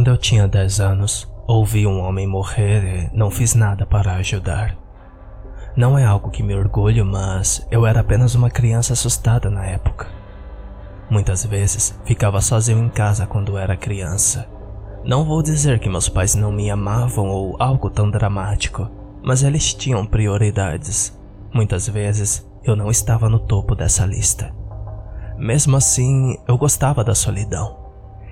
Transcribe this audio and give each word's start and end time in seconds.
Quando 0.00 0.08
eu 0.08 0.16
tinha 0.16 0.48
10 0.48 0.80
anos, 0.80 1.30
ouvi 1.46 1.86
um 1.86 2.00
homem 2.00 2.26
morrer 2.26 3.10
e 3.12 3.14
não 3.14 3.30
fiz 3.30 3.54
nada 3.54 3.84
para 3.84 4.14
ajudar. 4.14 4.74
Não 5.76 5.98
é 5.98 6.06
algo 6.06 6.30
que 6.30 6.42
me 6.42 6.54
orgulho, 6.54 7.04
mas 7.04 7.66
eu 7.70 7.84
era 7.84 8.00
apenas 8.00 8.34
uma 8.34 8.48
criança 8.48 8.94
assustada 8.94 9.50
na 9.50 9.66
época. 9.66 10.08
Muitas 11.10 11.44
vezes 11.44 12.00
ficava 12.06 12.40
sozinho 12.40 12.82
em 12.82 12.88
casa 12.88 13.26
quando 13.26 13.58
era 13.58 13.76
criança. 13.76 14.48
Não 15.04 15.22
vou 15.22 15.42
dizer 15.42 15.78
que 15.78 15.90
meus 15.90 16.08
pais 16.08 16.34
não 16.34 16.50
me 16.50 16.70
amavam 16.70 17.28
ou 17.28 17.54
algo 17.58 17.90
tão 17.90 18.10
dramático, 18.10 18.90
mas 19.22 19.42
eles 19.42 19.74
tinham 19.74 20.06
prioridades. 20.06 21.14
Muitas 21.52 21.86
vezes 21.86 22.50
eu 22.64 22.74
não 22.74 22.90
estava 22.90 23.28
no 23.28 23.38
topo 23.38 23.74
dessa 23.74 24.06
lista. 24.06 24.50
Mesmo 25.36 25.76
assim, 25.76 26.38
eu 26.48 26.56
gostava 26.56 27.04
da 27.04 27.14
solidão. 27.14 27.79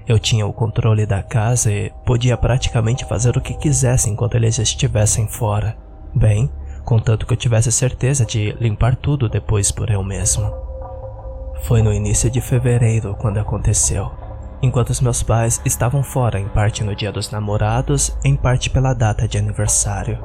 Eu 0.09 0.19
tinha 0.19 0.47
o 0.47 0.55
controle 0.55 1.05
da 1.05 1.23
casa 1.23 1.71
e 1.71 1.93
podia 2.07 2.35
praticamente 2.35 3.05
fazer 3.05 3.37
o 3.37 3.43
que 3.43 3.53
quisesse 3.53 4.09
enquanto 4.09 4.37
eles 4.37 4.59
estivessem 4.59 5.29
fora. 5.29 5.77
Bem, 6.15 6.51
contanto 6.83 7.27
que 7.27 7.35
eu 7.35 7.37
tivesse 7.37 7.71
certeza 7.71 8.25
de 8.25 8.57
limpar 8.59 8.97
tudo 8.97 9.29
depois 9.29 9.71
por 9.71 9.91
eu 9.91 10.03
mesmo. 10.03 10.51
Foi 11.65 11.83
no 11.83 11.93
início 11.93 12.31
de 12.31 12.41
fevereiro 12.41 13.15
quando 13.21 13.37
aconteceu. 13.37 14.11
Enquanto 14.63 14.89
os 14.89 15.03
meus 15.03 15.23
pais 15.23 15.61
estavam 15.67 16.03
fora, 16.03 16.41
em 16.41 16.49
parte 16.49 16.83
no 16.83 16.97
dia 16.97 17.13
dos 17.13 17.31
namorados, 17.31 18.17
em 18.25 18.35
parte 18.35 18.71
pela 18.71 18.95
data 18.95 19.29
de 19.29 19.37
aniversário. 19.37 20.19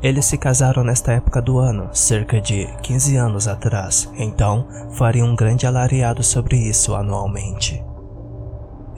Eles 0.00 0.24
se 0.24 0.38
casaram 0.38 0.84
nesta 0.84 1.12
época 1.12 1.42
do 1.42 1.58
ano, 1.58 1.90
cerca 1.92 2.40
de 2.40 2.64
15 2.80 3.16
anos 3.16 3.48
atrás, 3.48 4.08
então 4.16 4.68
fariam 4.92 5.26
um 5.28 5.34
grande 5.34 5.66
alariado 5.66 6.22
sobre 6.22 6.56
isso 6.56 6.94
anualmente. 6.94 7.89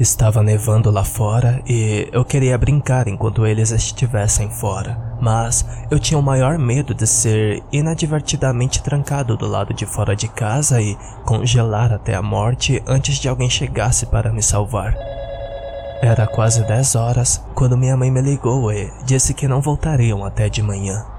Estava 0.03 0.43
nevando 0.43 0.91
lá 0.91 1.05
fora 1.05 1.63
e 1.65 2.09
eu 2.11 2.25
queria 2.25 2.59
brincar 2.59 3.07
enquanto 3.07 3.47
eles 3.47 3.71
estivessem 3.71 4.51
fora, 4.51 4.99
mas 5.21 5.65
eu 5.93 5.99
tinha 6.01 6.19
o 6.19 6.23
maior 6.23 6.59
medo 6.59 6.93
de 6.93 7.07
ser 7.07 7.63
inadvertidamente 7.71 8.83
trancado 8.83 9.37
do 9.37 9.47
lado 9.47 9.73
de 9.73 9.87
fora 9.87 10.17
de 10.17 10.27
casa 10.27 10.83
e 10.83 10.99
congelar 11.25 11.93
até 11.93 12.17
a 12.17 12.21
morte 12.21 12.83
antes 12.85 13.15
de 13.15 13.29
alguém 13.29 13.49
chegasse 13.49 14.07
para 14.07 14.33
me 14.33 14.43
salvar. 14.43 14.93
Era 16.03 16.27
quase 16.27 16.67
10 16.67 16.97
horas 16.97 17.41
quando 17.55 17.79
minha 17.79 17.97
mãe 17.97 18.11
me 18.11 18.21
ligou 18.21 18.73
e 18.73 18.93
disse 19.05 19.33
que 19.33 19.47
não 19.47 19.61
voltariam 19.61 20.25
até 20.25 20.49
de 20.49 20.65
manhã. 20.65 21.12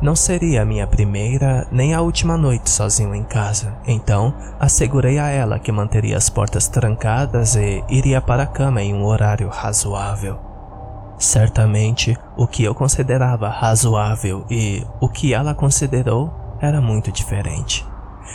Não 0.00 0.14
seria 0.14 0.62
a 0.62 0.64
minha 0.64 0.86
primeira 0.86 1.66
nem 1.70 1.94
a 1.94 2.00
última 2.00 2.36
noite 2.36 2.70
sozinho 2.70 3.14
em 3.14 3.24
casa, 3.24 3.74
então 3.86 4.34
assegurei 4.58 5.18
a 5.18 5.28
ela 5.28 5.58
que 5.58 5.72
manteria 5.72 6.16
as 6.16 6.28
portas 6.28 6.68
trancadas 6.68 7.56
e 7.56 7.82
iria 7.88 8.20
para 8.20 8.44
a 8.44 8.46
cama 8.46 8.82
em 8.82 8.94
um 8.94 9.04
horário 9.04 9.48
razoável. 9.48 10.38
Certamente, 11.18 12.16
o 12.36 12.46
que 12.46 12.62
eu 12.62 12.74
considerava 12.74 13.48
razoável 13.48 14.44
e 14.48 14.86
o 15.00 15.08
que 15.08 15.34
ela 15.34 15.54
considerou 15.54 16.32
era 16.60 16.80
muito 16.80 17.10
diferente. 17.10 17.84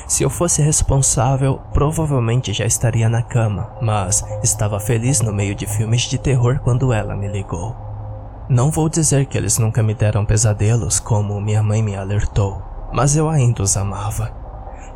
Se 0.08 0.24
eu 0.24 0.30
fosse 0.30 0.62
responsável, 0.62 1.62
provavelmente 1.72 2.52
já 2.52 2.66
estaria 2.66 3.08
na 3.08 3.22
cama, 3.22 3.72
mas 3.82 4.26
estava 4.44 4.80
feliz 4.80 5.22
no 5.22 5.32
meio 5.32 5.56
de 5.56 5.66
filmes 5.66 6.02
de 6.02 6.18
terror 6.18 6.60
quando 6.62 6.92
ela 6.92 7.16
me 7.16 7.28
ligou. 7.28 7.93
Não 8.50 8.70
vou 8.70 8.90
dizer 8.90 9.26
que 9.26 9.38
eles 9.38 9.58
nunca 9.58 9.82
me 9.82 9.94
deram 9.94 10.26
pesadelos, 10.26 11.00
como 11.00 11.40
minha 11.40 11.64
mãe 11.64 11.82
me 11.82 11.96
alertou, 11.96 12.62
mas 12.92 13.16
eu 13.16 13.30
ainda 13.30 13.64
os 13.64 13.78
amava. 13.78 14.34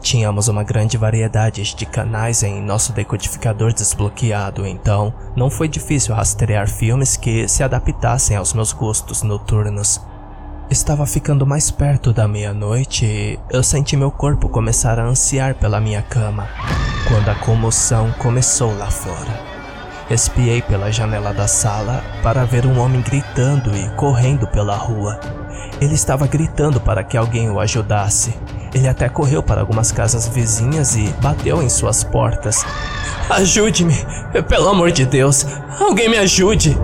Tínhamos 0.02 0.50
uma 0.50 0.64
grande 0.64 0.98
variedade 0.98 1.64
de 1.74 1.86
canais 1.86 2.44
em 2.44 2.62
nosso 2.62 2.92
decodificador 2.92 3.74
desbloqueado, 3.74 4.68
então 4.68 5.14
não 5.36 5.50
foi 5.50 5.70
difícil 5.70 6.14
rastrear 6.14 6.70
filmes 6.70 7.16
que 7.16 7.48
se 7.48 7.64
adaptassem 7.64 8.36
aos 8.36 8.54
meus 8.54 8.74
gostos 8.74 9.24
noturnos. 9.24 10.02
Estava 10.70 11.06
ficando 11.06 11.48
mais 11.48 11.72
perto 11.72 12.12
da 12.12 12.28
meia-noite 12.28 13.06
e 13.06 13.40
eu 13.50 13.64
senti 13.64 13.96
meu 13.96 14.12
corpo 14.12 14.50
começar 14.50 15.00
a 15.00 15.06
ansiar 15.06 15.56
pela 15.56 15.80
minha 15.80 16.02
cama, 16.02 16.50
quando 17.08 17.30
a 17.30 17.36
comoção 17.36 18.12
começou 18.20 18.78
lá 18.78 18.92
fora. 18.92 19.57
Espiei 20.10 20.62
pela 20.62 20.90
janela 20.90 21.34
da 21.34 21.48
sala 21.48 22.02
para 22.24 22.46
ver 22.46 22.66
um 22.66 22.80
homem 22.80 23.02
gritando 23.02 23.76
e 23.76 23.90
correndo 23.96 24.48
pela 24.48 24.76
rua. 24.76 25.20
Ele 25.82 25.94
estava 25.94 26.26
gritando 26.26 26.80
para 26.80 27.04
que 27.04 27.18
alguém 27.18 27.50
o 27.50 27.60
ajudasse. 27.60 28.34
Ele 28.74 28.88
até 28.88 29.10
correu 29.10 29.44
para 29.44 29.60
algumas 29.60 29.92
casas 29.92 30.28
vizinhas 30.28 30.96
e 30.96 31.08
bateu 31.22 31.62
em 31.62 31.70
suas 31.70 32.06
portas. 32.06 32.66
Ajude-me! 33.30 33.96
Pelo 34.48 34.70
amor 34.70 34.92
de 34.92 35.06
Deus! 35.06 35.46
Alguém 35.80 36.10
me 36.10 36.18
ajude! 36.18 36.78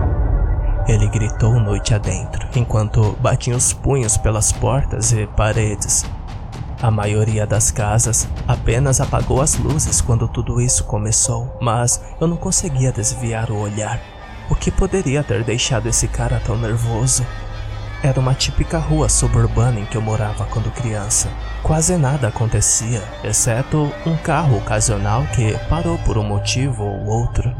Ele 0.86 1.08
gritou 1.08 1.58
noite 1.58 1.94
adentro, 1.94 2.46
enquanto 2.54 3.16
batia 3.20 3.56
os 3.56 3.72
punhos 3.72 4.18
pelas 4.18 4.52
portas 4.52 5.12
e 5.12 5.26
paredes. 5.28 6.04
A 6.82 6.90
maioria 6.90 7.46
das 7.46 7.70
casas 7.70 8.28
apenas 8.46 9.00
apagou 9.00 9.40
as 9.40 9.56
luzes 9.56 10.00
quando 10.00 10.28
tudo 10.28 10.60
isso 10.60 10.84
começou, 10.84 11.56
mas 11.60 12.02
eu 12.20 12.26
não 12.26 12.36
conseguia 12.36 12.92
desviar 12.92 13.50
o 13.50 13.58
olhar. 13.58 14.00
O 14.50 14.54
que 14.54 14.70
poderia 14.70 15.22
ter 15.22 15.42
deixado 15.42 15.88
esse 15.88 16.06
cara 16.06 16.40
tão 16.44 16.56
nervoso? 16.58 17.24
Era 18.02 18.20
uma 18.20 18.34
típica 18.34 18.76
rua 18.76 19.08
suburbana 19.08 19.80
em 19.80 19.86
que 19.86 19.96
eu 19.96 20.02
morava 20.02 20.44
quando 20.44 20.70
criança. 20.70 21.30
Quase 21.62 21.96
nada 21.96 22.28
acontecia, 22.28 23.02
exceto 23.24 23.90
um 24.04 24.14
carro 24.18 24.58
ocasional 24.58 25.24
que 25.34 25.56
parou 25.70 25.96
por 25.98 26.18
um 26.18 26.22
motivo 26.22 26.84
ou 26.84 27.06
outro. 27.06 27.50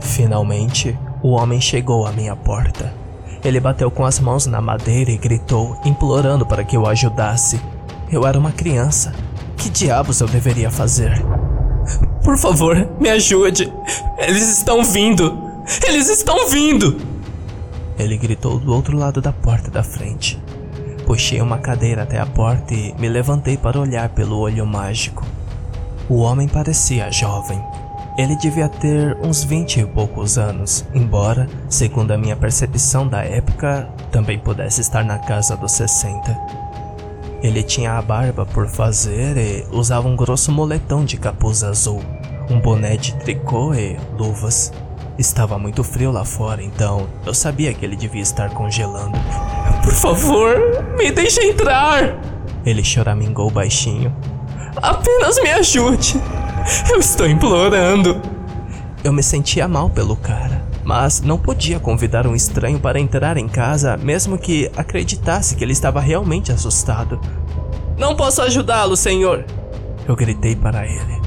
Finalmente, 0.00 0.96
o 1.20 1.30
homem 1.30 1.60
chegou 1.60 2.06
à 2.06 2.12
minha 2.12 2.36
porta. 2.36 2.94
Ele 3.42 3.58
bateu 3.58 3.90
com 3.90 4.04
as 4.04 4.20
mãos 4.20 4.46
na 4.46 4.60
madeira 4.60 5.10
e 5.10 5.18
gritou, 5.18 5.76
implorando 5.84 6.46
para 6.46 6.62
que 6.62 6.76
eu 6.76 6.86
ajudasse. 6.86 7.60
Eu 8.10 8.26
era 8.26 8.38
uma 8.38 8.52
criança. 8.52 9.12
Que 9.56 9.70
diabos 9.70 10.20
eu 10.20 10.26
deveria 10.26 10.70
fazer? 10.70 11.22
Por 12.24 12.36
favor, 12.36 12.88
me 13.00 13.08
ajude. 13.08 13.72
Eles 14.18 14.48
estão 14.58 14.84
vindo. 14.84 15.36
Eles 15.86 16.08
estão 16.08 16.48
vindo. 16.48 16.96
Ele 17.98 18.16
gritou 18.16 18.58
do 18.58 18.72
outro 18.72 18.96
lado 18.96 19.20
da 19.20 19.32
porta 19.32 19.70
da 19.70 19.82
frente. 19.82 20.42
Puxei 21.06 21.40
uma 21.40 21.58
cadeira 21.58 22.02
até 22.02 22.18
a 22.18 22.26
porta 22.26 22.74
e 22.74 22.94
me 22.98 23.08
levantei 23.08 23.56
para 23.56 23.80
olhar 23.80 24.08
pelo 24.10 24.38
olho 24.38 24.66
mágico. 24.66 25.24
O 26.08 26.16
homem 26.20 26.48
parecia 26.48 27.10
jovem, 27.12 27.62
ele 28.20 28.36
devia 28.36 28.68
ter 28.68 29.16
uns 29.22 29.44
20 29.44 29.80
e 29.80 29.86
poucos 29.86 30.36
anos, 30.36 30.84
embora, 30.92 31.48
segundo 31.70 32.10
a 32.10 32.18
minha 32.18 32.36
percepção 32.36 33.08
da 33.08 33.22
época, 33.22 33.88
também 34.10 34.38
pudesse 34.38 34.82
estar 34.82 35.02
na 35.02 35.18
casa 35.18 35.56
dos 35.56 35.72
60. 35.72 36.69
Ele 37.42 37.62
tinha 37.62 37.92
a 37.92 38.02
barba 38.02 38.44
por 38.44 38.68
fazer 38.68 39.36
e 39.36 39.64
usava 39.74 40.06
um 40.06 40.14
grosso 40.14 40.52
moletom 40.52 41.04
de 41.04 41.16
capuz 41.16 41.64
azul, 41.64 42.02
um 42.50 42.60
boné 42.60 42.96
de 42.96 43.14
tricô 43.16 43.72
e 43.72 43.96
luvas. 44.18 44.72
Estava 45.18 45.58
muito 45.58 45.82
frio 45.82 46.10
lá 46.10 46.24
fora, 46.24 46.62
então 46.62 47.06
eu 47.24 47.32
sabia 47.32 47.72
que 47.72 47.84
ele 47.84 47.96
devia 47.96 48.20
estar 48.20 48.50
congelando. 48.50 49.18
Por 49.82 49.92
favor, 49.92 50.54
me 50.98 51.10
deixe 51.10 51.40
entrar! 51.40 52.18
Ele 52.64 52.84
choramingou 52.84 53.50
baixinho. 53.50 54.14
Apenas 54.76 55.40
me 55.42 55.50
ajude! 55.50 56.20
Eu 56.90 56.98
estou 56.98 57.26
implorando. 57.26 58.20
Eu 59.02 59.14
me 59.14 59.22
sentia 59.22 59.66
mal 59.66 59.88
pelo 59.88 60.14
cara, 60.14 60.62
mas 60.90 61.20
não 61.20 61.38
podia 61.38 61.78
convidar 61.78 62.26
um 62.26 62.34
estranho 62.34 62.80
para 62.80 62.98
entrar 62.98 63.36
em 63.36 63.46
casa, 63.46 63.96
mesmo 63.96 64.36
que 64.36 64.68
acreditasse 64.76 65.54
que 65.54 65.62
ele 65.62 65.72
estava 65.72 66.00
realmente 66.00 66.50
assustado. 66.50 67.20
Não 67.96 68.16
posso 68.16 68.42
ajudá-lo, 68.42 68.96
senhor! 68.96 69.44
Eu 70.08 70.16
gritei 70.16 70.56
para 70.56 70.84
ele. 70.84 71.22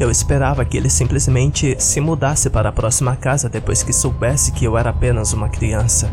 Eu 0.00 0.10
esperava 0.10 0.64
que 0.64 0.78
ele 0.78 0.88
simplesmente 0.88 1.76
se 1.78 2.00
mudasse 2.00 2.48
para 2.48 2.70
a 2.70 2.72
próxima 2.72 3.14
casa 3.14 3.50
depois 3.50 3.82
que 3.82 3.92
soubesse 3.92 4.50
que 4.52 4.64
eu 4.64 4.78
era 4.78 4.88
apenas 4.88 5.34
uma 5.34 5.50
criança. 5.50 6.10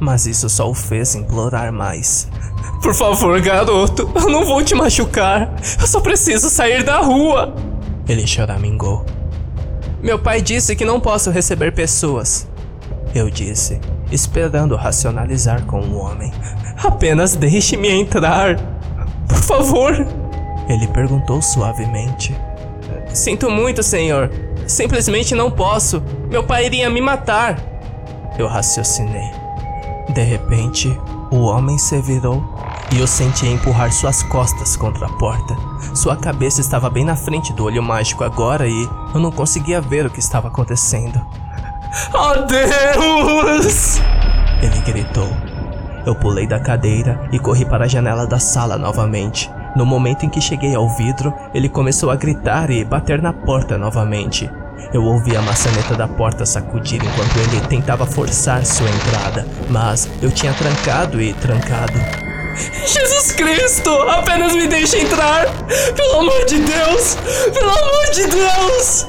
Mas 0.00 0.24
isso 0.24 0.48
só 0.48 0.70
o 0.70 0.72
fez 0.72 1.14
implorar 1.14 1.70
mais. 1.74 2.26
Por 2.82 2.94
favor, 2.94 3.38
garoto, 3.42 4.10
eu 4.14 4.30
não 4.30 4.46
vou 4.46 4.64
te 4.64 4.74
machucar. 4.74 5.54
Eu 5.78 5.86
só 5.86 6.00
preciso 6.00 6.48
sair 6.48 6.84
da 6.84 7.00
rua. 7.00 7.54
Ele 8.08 8.26
choramingou. 8.26 9.04
Meu 10.04 10.18
pai 10.18 10.42
disse 10.42 10.76
que 10.76 10.84
não 10.84 11.00
posso 11.00 11.30
receber 11.30 11.72
pessoas. 11.72 12.46
Eu 13.14 13.30
disse, 13.30 13.80
esperando 14.12 14.76
racionalizar 14.76 15.64
com 15.64 15.80
o 15.80 15.96
homem. 15.96 16.30
Apenas 16.76 17.34
deixe-me 17.34 17.88
entrar. 17.88 18.56
Por 19.26 19.38
favor. 19.38 20.06
Ele 20.68 20.86
perguntou 20.88 21.40
suavemente. 21.40 22.36
Sinto 23.14 23.50
muito, 23.50 23.82
senhor. 23.82 24.30
Simplesmente 24.66 25.34
não 25.34 25.50
posso. 25.50 26.02
Meu 26.28 26.44
pai 26.44 26.66
iria 26.66 26.90
me 26.90 27.00
matar. 27.00 27.58
Eu 28.38 28.46
raciocinei. 28.46 29.30
De 30.12 30.22
repente, 30.22 30.94
o 31.30 31.44
homem 31.44 31.78
se 31.78 31.98
virou 32.02 32.42
e 32.92 33.00
eu 33.00 33.06
senti 33.06 33.46
empurrar 33.46 33.92
suas 33.92 34.22
costas 34.22 34.76
contra 34.76 35.06
a 35.06 35.12
porta. 35.12 35.56
Sua 35.94 36.16
cabeça 36.16 36.60
estava 36.60 36.90
bem 36.90 37.04
na 37.04 37.16
frente 37.16 37.52
do 37.52 37.64
olho 37.64 37.82
mágico 37.82 38.24
agora 38.24 38.66
e 38.66 38.88
eu 39.14 39.20
não 39.20 39.30
conseguia 39.30 39.80
ver 39.80 40.06
o 40.06 40.10
que 40.10 40.20
estava 40.20 40.48
acontecendo. 40.48 41.20
Oh 42.12 42.34
Deus! 42.46 44.00
Ele 44.60 44.80
gritou. 44.80 45.28
Eu 46.04 46.14
pulei 46.14 46.46
da 46.46 46.58
cadeira 46.58 47.28
e 47.32 47.38
corri 47.38 47.64
para 47.64 47.84
a 47.84 47.88
janela 47.88 48.26
da 48.26 48.38
sala 48.38 48.76
novamente. 48.76 49.48
No 49.76 49.86
momento 49.86 50.26
em 50.26 50.28
que 50.28 50.40
cheguei 50.40 50.74
ao 50.74 50.88
vidro, 50.88 51.32
ele 51.52 51.68
começou 51.68 52.10
a 52.10 52.16
gritar 52.16 52.70
e 52.70 52.84
bater 52.84 53.22
na 53.22 53.32
porta 53.32 53.78
novamente. 53.78 54.50
Eu 54.92 55.04
ouvi 55.04 55.36
a 55.36 55.42
maçaneta 55.42 55.94
da 55.94 56.06
porta 56.06 56.44
sacudir 56.44 57.00
enquanto 57.02 57.36
ele 57.36 57.60
tentava 57.68 58.06
forçar 58.06 58.64
sua 58.64 58.88
entrada, 58.88 59.46
mas 59.68 60.08
eu 60.20 60.30
tinha 60.30 60.52
trancado 60.52 61.20
e 61.20 61.32
trancado. 61.34 62.23
Jesus 62.56 63.32
Cristo, 63.32 63.90
apenas 63.90 64.54
me 64.54 64.66
deixe 64.66 64.98
entrar! 64.98 65.46
Pelo 65.94 66.20
amor 66.20 66.44
de 66.46 66.60
Deus! 66.60 67.16
Pelo 67.52 67.70
amor 67.70 68.10
de 68.12 68.26
Deus! 68.26 69.06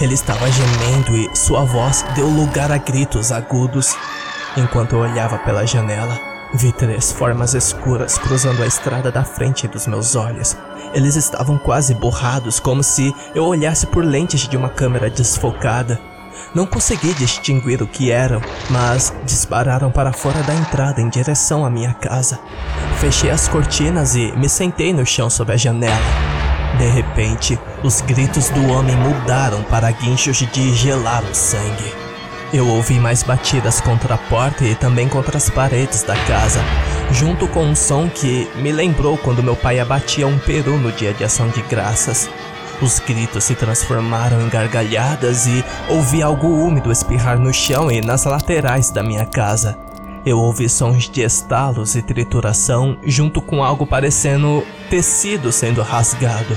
Ele 0.00 0.14
estava 0.14 0.50
gemendo 0.50 1.16
e 1.16 1.36
sua 1.36 1.62
voz 1.64 2.04
deu 2.14 2.26
lugar 2.26 2.72
a 2.72 2.78
gritos 2.78 3.30
agudos. 3.30 3.94
Enquanto 4.56 4.94
eu 4.94 5.00
olhava 5.00 5.38
pela 5.38 5.66
janela, 5.66 6.18
vi 6.54 6.72
três 6.72 7.12
formas 7.12 7.54
escuras 7.54 8.18
cruzando 8.18 8.62
a 8.62 8.66
estrada 8.66 9.12
da 9.12 9.24
frente 9.24 9.68
dos 9.68 9.86
meus 9.86 10.16
olhos. 10.16 10.56
Eles 10.94 11.16
estavam 11.16 11.58
quase 11.58 11.94
borrados, 11.94 12.58
como 12.58 12.82
se 12.82 13.14
eu 13.34 13.44
olhasse 13.44 13.86
por 13.86 14.04
lentes 14.04 14.48
de 14.48 14.56
uma 14.56 14.70
câmera 14.70 15.08
desfocada. 15.10 16.00
Não 16.54 16.66
consegui 16.66 17.14
distinguir 17.14 17.82
o 17.82 17.86
que 17.86 18.10
eram, 18.10 18.40
mas 18.68 19.14
dispararam 19.24 19.90
para 19.90 20.12
fora 20.12 20.42
da 20.42 20.54
entrada 20.54 21.00
em 21.00 21.08
direção 21.08 21.64
à 21.64 21.70
minha 21.70 21.94
casa. 21.94 22.38
Fechei 22.98 23.30
as 23.30 23.48
cortinas 23.48 24.14
e 24.14 24.32
me 24.32 24.48
sentei 24.48 24.92
no 24.92 25.06
chão 25.06 25.30
sob 25.30 25.52
a 25.52 25.56
janela. 25.56 25.96
De 26.78 26.86
repente, 26.86 27.58
os 27.82 28.00
gritos 28.00 28.48
do 28.50 28.68
homem 28.70 28.96
mudaram 28.96 29.62
para 29.64 29.90
guinchos 29.90 30.38
de 30.38 30.74
gelar 30.74 31.22
o 31.24 31.34
sangue. 31.34 31.94
Eu 32.52 32.66
ouvi 32.66 32.98
mais 32.98 33.22
batidas 33.22 33.80
contra 33.80 34.14
a 34.14 34.18
porta 34.18 34.64
e 34.64 34.74
também 34.74 35.08
contra 35.08 35.36
as 35.36 35.48
paredes 35.48 36.02
da 36.02 36.16
casa, 36.24 36.60
junto 37.12 37.46
com 37.46 37.64
um 37.64 37.76
som 37.76 38.08
que 38.08 38.50
me 38.56 38.72
lembrou 38.72 39.16
quando 39.16 39.42
meu 39.42 39.54
pai 39.54 39.78
abatia 39.78 40.26
um 40.26 40.36
peru 40.38 40.76
no 40.76 40.90
dia 40.90 41.12
de 41.12 41.22
ação 41.22 41.48
de 41.48 41.62
graças. 41.62 42.28
Os 42.82 42.98
gritos 42.98 43.44
se 43.44 43.54
transformaram 43.54 44.40
em 44.40 44.48
gargalhadas 44.48 45.46
e 45.46 45.62
ouvi 45.88 46.22
algo 46.22 46.48
úmido 46.48 46.90
espirrar 46.90 47.38
no 47.38 47.52
chão 47.52 47.90
e 47.90 48.00
nas 48.00 48.24
laterais 48.24 48.90
da 48.90 49.02
minha 49.02 49.26
casa. 49.26 49.78
Eu 50.24 50.38
ouvi 50.38 50.66
sons 50.68 51.08
de 51.08 51.22
estalos 51.22 51.94
e 51.94 52.00
trituração, 52.00 52.96
junto 53.04 53.42
com 53.42 53.62
algo 53.62 53.86
parecendo 53.86 54.64
tecido 54.88 55.52
sendo 55.52 55.82
rasgado. 55.82 56.56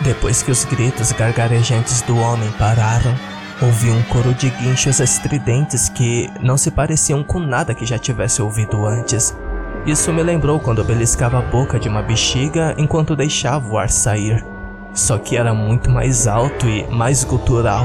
Depois 0.00 0.42
que 0.42 0.50
os 0.50 0.64
gritos 0.64 1.12
gargarejantes 1.12 2.00
do 2.02 2.16
homem 2.16 2.50
pararam, 2.52 3.14
ouvi 3.60 3.90
um 3.90 4.02
coro 4.04 4.32
de 4.32 4.48
guinchos 4.48 5.00
estridentes 5.00 5.90
que 5.90 6.30
não 6.40 6.56
se 6.56 6.70
pareciam 6.70 7.22
com 7.22 7.38
nada 7.38 7.74
que 7.74 7.84
já 7.84 7.98
tivesse 7.98 8.40
ouvido 8.40 8.86
antes. 8.86 9.36
Isso 9.84 10.12
me 10.14 10.22
lembrou 10.22 10.58
quando 10.58 10.78
eu 10.78 10.84
beliscava 10.84 11.38
a 11.38 11.42
boca 11.42 11.78
de 11.78 11.90
uma 11.90 12.02
bexiga 12.02 12.74
enquanto 12.78 13.16
deixava 13.16 13.68
o 13.68 13.78
ar 13.78 13.90
sair 13.90 14.49
só 14.94 15.18
que 15.18 15.36
era 15.36 15.54
muito 15.54 15.90
mais 15.90 16.26
alto 16.26 16.68
e 16.68 16.86
mais 16.88 17.24
gutural. 17.24 17.84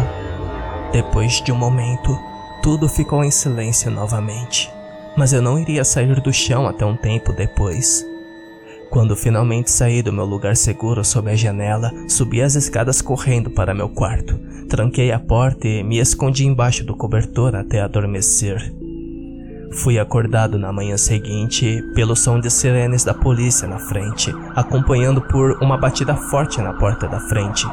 Depois 0.91 1.41
de 1.41 1.51
um 1.51 1.55
momento, 1.55 2.17
tudo 2.61 2.87
ficou 2.87 3.23
em 3.23 3.31
silêncio 3.31 3.91
novamente, 3.91 4.71
mas 5.17 5.33
eu 5.33 5.41
não 5.41 5.59
iria 5.59 5.83
sair 5.83 6.19
do 6.21 6.33
chão 6.33 6.67
até 6.67 6.85
um 6.85 6.95
tempo 6.95 7.33
depois. 7.33 8.05
Quando 8.89 9.15
finalmente 9.15 9.71
saí 9.71 10.01
do 10.01 10.13
meu 10.13 10.25
lugar 10.25 10.55
seguro 10.55 11.03
sob 11.03 11.29
a 11.29 11.35
janela, 11.35 11.91
subi 12.07 12.41
as 12.41 12.55
escadas 12.55 13.01
correndo 13.01 13.49
para 13.49 13.73
meu 13.73 13.89
quarto, 13.89 14.39
tranquei 14.69 15.11
a 15.11 15.19
porta 15.19 15.67
e 15.67 15.83
me 15.83 15.99
escondi 15.99 16.45
embaixo 16.45 16.83
do 16.83 16.95
cobertor 16.95 17.55
até 17.55 17.81
adormecer. 17.81 18.73
Fui 19.71 19.99
acordado 19.99 20.57
na 20.57 20.71
manhã 20.71 20.97
seguinte 20.97 21.83
pelo 21.93 22.15
som 22.15 22.39
de 22.39 22.49
sirenes 22.49 23.03
da 23.03 23.13
polícia 23.13 23.67
na 23.67 23.79
frente, 23.79 24.33
acompanhando 24.55 25.21
por 25.21 25.61
uma 25.61 25.77
batida 25.77 26.15
forte 26.15 26.61
na 26.61 26.73
porta 26.73 27.07
da 27.07 27.19
frente. 27.19 27.67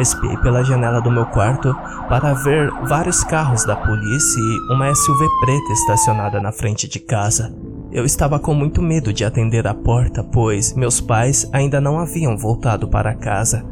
Espiei 0.00 0.36
pela 0.38 0.64
janela 0.64 1.00
do 1.00 1.10
meu 1.10 1.26
quarto 1.26 1.74
para 2.08 2.34
ver 2.34 2.70
vários 2.86 3.22
carros 3.22 3.64
da 3.64 3.76
polícia 3.76 4.40
e 4.40 4.72
uma 4.72 4.92
SUV 4.94 5.26
preta 5.40 5.72
estacionada 5.72 6.40
na 6.40 6.52
frente 6.52 6.88
de 6.88 6.98
casa. 6.98 7.54
Eu 7.92 8.04
estava 8.04 8.40
com 8.40 8.52
muito 8.54 8.82
medo 8.82 9.12
de 9.12 9.24
atender 9.24 9.66
a 9.68 9.74
porta, 9.74 10.24
pois 10.24 10.74
meus 10.74 11.00
pais 11.00 11.48
ainda 11.52 11.80
não 11.80 11.98
haviam 11.98 12.36
voltado 12.36 12.88
para 12.88 13.14
casa. 13.14 13.64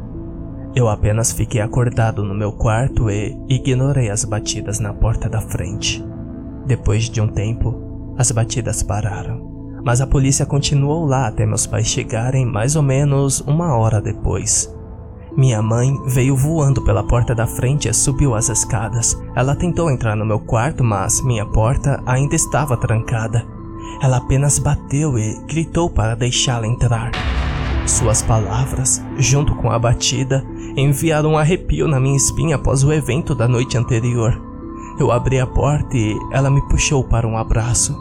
Eu 0.73 0.87
apenas 0.87 1.31
fiquei 1.31 1.61
acordado 1.61 2.23
no 2.23 2.33
meu 2.33 2.53
quarto 2.53 3.09
e 3.09 3.37
ignorei 3.49 4.09
as 4.09 4.23
batidas 4.23 4.79
na 4.79 4.93
porta 4.93 5.29
da 5.29 5.41
frente. 5.41 6.03
Depois 6.65 7.09
de 7.09 7.19
um 7.19 7.27
tempo, 7.27 8.13
as 8.17 8.31
batidas 8.31 8.81
pararam, 8.81 9.81
mas 9.83 9.99
a 9.99 10.07
polícia 10.07 10.45
continuou 10.45 11.05
lá 11.05 11.27
até 11.27 11.45
meus 11.45 11.67
pais 11.67 11.87
chegarem 11.87 12.45
mais 12.45 12.75
ou 12.75 12.81
menos 12.81 13.41
uma 13.41 13.75
hora 13.75 14.01
depois. 14.01 14.73
Minha 15.35 15.63
mãe 15.63 15.91
veio 16.05 16.35
voando 16.35 16.83
pela 16.83 17.03
porta 17.03 17.33
da 17.33 17.47
frente 17.47 17.89
e 17.89 17.93
subiu 17.93 18.35
as 18.35 18.49
escadas. 18.49 19.19
Ela 19.35 19.55
tentou 19.55 19.89
entrar 19.89 20.15
no 20.15 20.25
meu 20.25 20.39
quarto, 20.39 20.83
mas 20.83 21.21
minha 21.21 21.45
porta 21.45 22.01
ainda 22.05 22.35
estava 22.35 22.77
trancada. 22.77 23.43
Ela 24.01 24.17
apenas 24.17 24.59
bateu 24.59 25.17
e 25.17 25.43
gritou 25.47 25.89
para 25.89 26.15
deixá-la 26.15 26.67
entrar. 26.67 27.11
Suas 27.87 28.21
palavras, 28.21 29.03
junto 29.17 29.55
com 29.55 29.71
a 29.71 29.79
batida, 29.79 30.45
enviaram 30.77 31.31
um 31.31 31.37
arrepio 31.37 31.87
na 31.87 31.99
minha 31.99 32.15
espinha 32.15 32.55
após 32.55 32.83
o 32.83 32.93
evento 32.93 33.33
da 33.33 33.47
noite 33.47 33.75
anterior. 33.75 34.52
Eu 35.03 35.11
abri 35.11 35.37
a 35.37 35.45
porta 35.45 35.97
e 35.97 36.17
ela 36.31 36.49
me 36.49 36.61
puxou 36.61 37.03
para 37.03 37.27
um 37.27 37.37
abraço. 37.37 37.93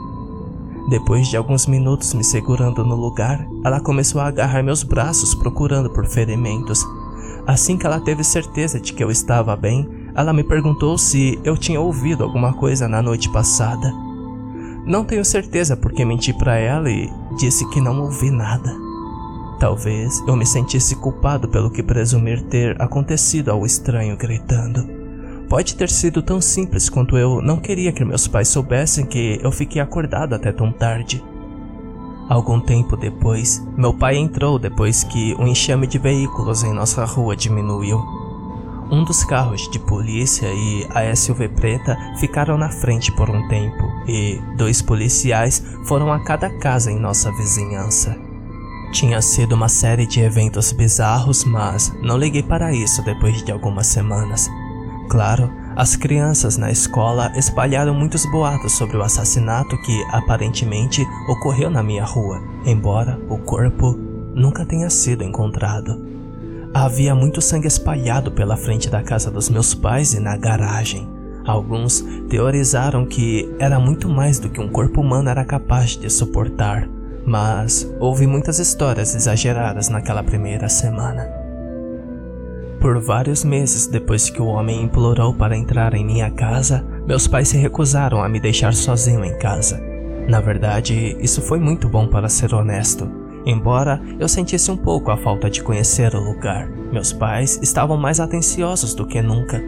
Depois 0.89 1.27
de 1.27 1.37
alguns 1.37 1.67
minutos 1.67 2.15
me 2.15 2.23
segurando 2.23 2.85
no 2.85 2.95
lugar, 2.95 3.45
ela 3.65 3.81
começou 3.81 4.21
a 4.21 4.29
agarrar 4.29 4.63
meus 4.63 4.85
braços 4.85 5.35
procurando 5.35 5.91
por 5.91 6.07
ferimentos. 6.07 6.87
Assim 7.45 7.77
que 7.77 7.85
ela 7.85 7.99
teve 7.99 8.23
certeza 8.23 8.79
de 8.79 8.93
que 8.93 9.03
eu 9.03 9.11
estava 9.11 9.57
bem, 9.57 9.85
ela 10.15 10.33
me 10.33 10.45
perguntou 10.45 10.97
se 10.97 11.41
eu 11.43 11.57
tinha 11.57 11.81
ouvido 11.81 12.23
alguma 12.23 12.53
coisa 12.53 12.87
na 12.87 13.03
noite 13.03 13.29
passada. 13.33 13.93
Não 14.87 15.05
tenho 15.05 15.25
certeza 15.25 15.77
porque 15.77 16.05
menti 16.05 16.33
para 16.33 16.55
ela 16.55 16.89
e 16.89 17.13
disse 17.37 17.69
que 17.71 17.81
não 17.81 18.01
ouvi 18.01 18.31
nada. 18.31 18.73
Talvez 19.59 20.23
eu 20.29 20.37
me 20.37 20.47
sentisse 20.47 20.95
culpado 20.95 21.49
pelo 21.49 21.69
que 21.69 21.83
presumir 21.83 22.45
ter 22.45 22.81
acontecido 22.81 23.49
ao 23.49 23.67
estranho 23.67 24.17
gritando. 24.17 25.02
Pode 25.53 25.75
ter 25.75 25.91
sido 25.91 26.23
tão 26.23 26.41
simples 26.41 26.89
quanto 26.89 27.19
eu 27.19 27.43
não 27.43 27.59
queria 27.59 27.93
que 27.93 28.03
meus 28.03 28.27
pais 28.27 28.49
soubessem 28.49 29.05
que 29.05 29.39
eu 29.43 29.53
fiquei 29.53 29.83
acordado 29.83 30.35
até 30.35 30.51
tão 30.51 30.73
tarde. 30.73 31.23
Algum 32.27 32.59
tempo 32.59 32.97
depois, 32.97 33.63
meu 33.77 33.93
pai 33.93 34.17
entrou 34.17 34.59
depois 34.59 35.05
que 35.05 35.35
o 35.39 35.47
enxame 35.47 35.87
de 35.87 35.99
veículos 35.99 36.65
em 36.65 36.73
nossa 36.73 37.05
rua 37.05 37.37
diminuiu. 37.37 37.99
Um 38.91 39.05
dos 39.05 39.25
carros 39.25 39.71
de 39.71 39.79
polícia 39.79 40.49
e 40.51 40.87
a 40.89 41.15
SUV 41.15 41.51
preta 41.51 41.99
ficaram 42.19 42.57
na 42.57 42.71
frente 42.71 43.13
por 43.13 43.29
um 43.29 43.47
tempo, 43.49 43.85
e 44.09 44.41
dois 44.57 44.81
policiais 44.81 45.63
foram 45.85 46.11
a 46.11 46.21
cada 46.21 46.49
casa 46.49 46.91
em 46.91 46.99
nossa 46.99 47.31
vizinhança. 47.31 48.17
Tinha 48.91 49.21
sido 49.21 49.55
uma 49.55 49.69
série 49.69 50.07
de 50.07 50.21
eventos 50.21 50.73
bizarros, 50.73 51.45
mas 51.45 51.93
não 52.01 52.17
liguei 52.17 52.43
para 52.43 52.73
isso 52.73 53.05
depois 53.05 53.43
de 53.45 53.53
algumas 53.53 53.87
semanas. 53.87 54.49
Claro, 55.13 55.53
as 55.77 55.95
crianças 55.95 56.57
na 56.57 56.71
escola 56.71 57.31
espalharam 57.37 57.93
muitos 57.93 58.25
boatos 58.25 58.73
sobre 58.73 58.97
o 58.97 59.03
assassinato 59.03 59.77
que 59.83 60.03
aparentemente 60.11 61.07
ocorreu 61.29 61.69
na 61.69 61.83
minha 61.83 62.03
rua, 62.03 62.41
embora 62.65 63.21
o 63.29 63.37
corpo 63.37 63.93
nunca 64.35 64.65
tenha 64.65 64.89
sido 64.89 65.23
encontrado. 65.23 66.03
Havia 66.73 67.15
muito 67.15 67.43
sangue 67.43 67.69
espalhado 67.69 68.33
pela 68.33 68.57
frente 68.57 68.89
da 68.89 69.03
casa 69.03 69.31
dos 69.31 69.51
meus 69.51 69.75
pais 69.75 70.15
e 70.15 70.19
na 70.19 70.35
garagem. 70.35 71.07
Alguns 71.45 72.03
teorizaram 72.31 73.05
que 73.05 73.55
era 73.59 73.79
muito 73.79 74.09
mais 74.09 74.39
do 74.39 74.49
que 74.49 74.63
um 74.63 74.69
corpo 74.71 75.03
humano 75.03 75.29
era 75.29 75.45
capaz 75.45 75.91
de 75.91 76.09
suportar, 76.09 76.89
mas 77.27 77.87
houve 78.01 78.27
muitas 78.27 78.59
histórias 78.59 79.15
exageradas 79.15 79.91
naquela 79.91 80.23
primeira 80.23 80.71
semana. 80.71 81.42
Por 82.83 82.99
vários 82.99 83.45
meses 83.45 83.87
depois 83.87 84.29
que 84.29 84.43
o 84.43 84.47
homem 84.47 84.83
implorou 84.83 85.33
para 85.33 85.57
entrar 85.57 85.95
em 85.95 86.05
minha 86.05 86.29
casa, 86.29 86.85
meus 87.07 87.29
pais 87.29 87.47
se 87.47 87.57
recusaram 87.57 88.21
a 88.21 88.29
me 88.29 88.41
deixar 88.41 88.75
sozinho 88.75 89.25
em 89.25 89.39
casa. 89.39 89.81
Na 90.29 90.41
verdade, 90.41 91.17
isso 91.21 91.41
foi 91.41 91.61
muito 91.61 91.89
bom 91.89 92.09
para 92.09 92.29
ser 92.29 92.53
honesto. 92.53 93.09
Embora 93.47 94.03
eu 94.19 94.29
sentisse 94.29 94.69
um 94.69 94.77
pouco 94.77 95.13
a 95.13 95.17
falta 95.17 95.49
de 95.49 95.63
conhecer 95.63 96.13
o 96.17 96.21
lugar, 96.21 96.69
meus 96.93 97.13
pais 97.13 97.61
estavam 97.63 97.97
mais 97.97 98.19
atenciosos 98.19 98.95
do 98.95 99.07
que 99.07 99.23
nunca. 99.23 99.63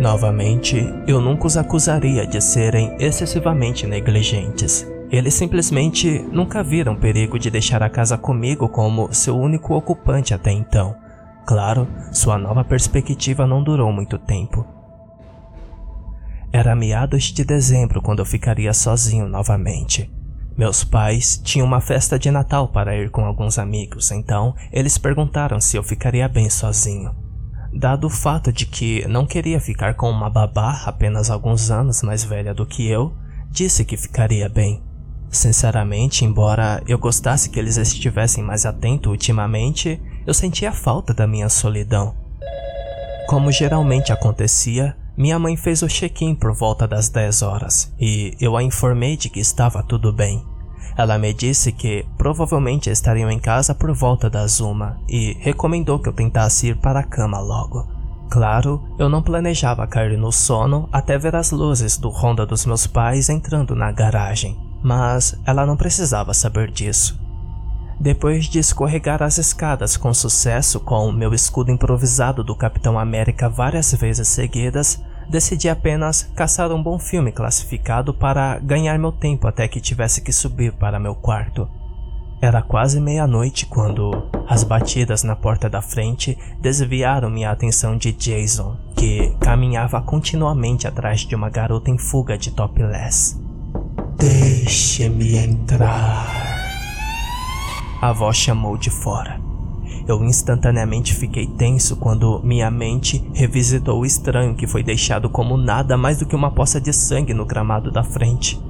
Novamente, 0.00 0.82
eu 1.06 1.20
nunca 1.20 1.46
os 1.46 1.58
acusaria 1.58 2.26
de 2.26 2.40
serem 2.40 2.96
excessivamente 2.98 3.86
negligentes. 3.86 4.90
Eles 5.10 5.34
simplesmente 5.34 6.24
nunca 6.32 6.62
viram 6.62 6.96
perigo 6.96 7.38
de 7.38 7.50
deixar 7.50 7.82
a 7.82 7.90
casa 7.90 8.16
comigo 8.16 8.70
como 8.70 9.12
seu 9.12 9.38
único 9.38 9.74
ocupante 9.74 10.32
até 10.32 10.50
então. 10.50 11.01
Claro, 11.46 11.88
sua 12.12 12.38
nova 12.38 12.64
perspectiva 12.64 13.46
não 13.46 13.62
durou 13.62 13.92
muito 13.92 14.18
tempo. 14.18 14.64
Era 16.52 16.76
meados 16.76 17.24
de 17.24 17.44
dezembro 17.44 18.00
quando 18.00 18.20
eu 18.20 18.26
ficaria 18.26 18.72
sozinho 18.72 19.26
novamente. 19.26 20.10
Meus 20.56 20.84
pais 20.84 21.40
tinham 21.42 21.66
uma 21.66 21.80
festa 21.80 22.18
de 22.18 22.30
Natal 22.30 22.68
para 22.68 22.94
ir 22.94 23.10
com 23.10 23.24
alguns 23.24 23.58
amigos, 23.58 24.10
então 24.10 24.54
eles 24.70 24.98
perguntaram 24.98 25.60
se 25.60 25.76
eu 25.76 25.82
ficaria 25.82 26.28
bem 26.28 26.50
sozinho. 26.50 27.14
Dado 27.72 28.06
o 28.06 28.10
fato 28.10 28.52
de 28.52 28.66
que 28.66 29.06
não 29.08 29.24
queria 29.24 29.58
ficar 29.58 29.94
com 29.94 30.10
uma 30.10 30.28
babá 30.28 30.82
apenas 30.84 31.30
alguns 31.30 31.70
anos 31.70 32.02
mais 32.02 32.22
velha 32.22 32.52
do 32.52 32.66
que 32.66 32.86
eu, 32.86 33.14
disse 33.50 33.82
que 33.82 33.96
ficaria 33.96 34.46
bem. 34.46 34.82
Sinceramente, 35.30 36.26
embora 36.26 36.82
eu 36.86 36.98
gostasse 36.98 37.48
que 37.48 37.58
eles 37.58 37.78
estivessem 37.78 38.44
mais 38.44 38.66
atentos 38.66 39.10
ultimamente, 39.10 39.98
eu 40.26 40.34
sentia 40.34 40.72
falta 40.72 41.12
da 41.12 41.26
minha 41.26 41.48
solidão. 41.48 42.14
Como 43.26 43.50
geralmente 43.50 44.12
acontecia, 44.12 44.96
minha 45.16 45.38
mãe 45.38 45.56
fez 45.56 45.82
o 45.82 45.88
check-in 45.88 46.34
por 46.34 46.52
volta 46.54 46.86
das 46.86 47.08
10 47.08 47.42
horas 47.42 47.92
e 48.00 48.36
eu 48.40 48.56
a 48.56 48.62
informei 48.62 49.16
de 49.16 49.28
que 49.28 49.40
estava 49.40 49.82
tudo 49.82 50.12
bem. 50.12 50.44
Ela 50.96 51.18
me 51.18 51.32
disse 51.32 51.72
que 51.72 52.04
provavelmente 52.18 52.90
estariam 52.90 53.30
em 53.30 53.38
casa 53.38 53.74
por 53.74 53.92
volta 53.92 54.28
das 54.28 54.60
uma 54.60 54.98
e 55.08 55.36
recomendou 55.40 55.98
que 55.98 56.08
eu 56.08 56.12
tentasse 56.12 56.68
ir 56.68 56.76
para 56.76 57.00
a 57.00 57.04
cama 57.04 57.40
logo. 57.40 57.86
Claro, 58.30 58.82
eu 58.98 59.08
não 59.08 59.22
planejava 59.22 59.86
cair 59.86 60.16
no 60.18 60.32
sono 60.32 60.88
até 60.90 61.18
ver 61.18 61.36
as 61.36 61.50
luzes 61.50 61.98
do 61.98 62.08
Honda 62.08 62.46
dos 62.46 62.64
meus 62.64 62.86
pais 62.86 63.28
entrando 63.28 63.76
na 63.76 63.92
garagem, 63.92 64.58
mas 64.82 65.38
ela 65.44 65.66
não 65.66 65.76
precisava 65.76 66.32
saber 66.32 66.70
disso. 66.70 67.21
Depois 68.00 68.46
de 68.46 68.58
escorregar 68.58 69.22
as 69.22 69.38
escadas 69.38 69.96
com 69.96 70.12
sucesso 70.12 70.80
com 70.80 71.12
meu 71.12 71.32
escudo 71.32 71.70
improvisado 71.70 72.42
do 72.42 72.56
Capitão 72.56 72.98
América 72.98 73.48
várias 73.48 73.92
vezes 73.94 74.28
seguidas, 74.28 75.00
decidi 75.28 75.68
apenas 75.68 76.22
caçar 76.34 76.72
um 76.72 76.82
bom 76.82 76.98
filme 76.98 77.32
classificado 77.32 78.12
para 78.12 78.58
ganhar 78.58 78.98
meu 78.98 79.12
tempo 79.12 79.46
até 79.46 79.68
que 79.68 79.80
tivesse 79.80 80.20
que 80.20 80.32
subir 80.32 80.72
para 80.72 80.98
meu 80.98 81.14
quarto. 81.14 81.68
Era 82.42 82.60
quase 82.60 83.00
meia-noite 83.00 83.66
quando 83.66 84.28
as 84.48 84.64
batidas 84.64 85.22
na 85.22 85.36
porta 85.36 85.70
da 85.70 85.80
frente 85.80 86.36
desviaram 86.60 87.30
minha 87.30 87.52
atenção 87.52 87.96
de 87.96 88.10
Jason, 88.10 88.76
que 88.96 89.32
caminhava 89.38 90.02
continuamente 90.02 90.88
atrás 90.88 91.20
de 91.20 91.36
uma 91.36 91.48
garota 91.48 91.88
em 91.88 91.96
fuga 91.96 92.36
de 92.36 92.50
topless. 92.50 93.40
Deixe-me 94.18 95.36
entrar. 95.36 96.61
A 98.02 98.12
voz 98.12 98.36
chamou 98.36 98.76
de 98.76 98.90
fora. 98.90 99.40
Eu 100.08 100.24
instantaneamente 100.24 101.14
fiquei 101.14 101.46
tenso 101.46 101.94
quando 101.94 102.40
minha 102.42 102.68
mente 102.68 103.24
revisitou 103.32 104.00
o 104.00 104.04
estranho 104.04 104.56
que 104.56 104.66
foi 104.66 104.82
deixado 104.82 105.30
como 105.30 105.56
nada 105.56 105.96
mais 105.96 106.18
do 106.18 106.26
que 106.26 106.34
uma 106.34 106.50
poça 106.50 106.80
de 106.80 106.92
sangue 106.92 107.32
no 107.32 107.46
gramado 107.46 107.92
da 107.92 108.02
frente. 108.02 108.60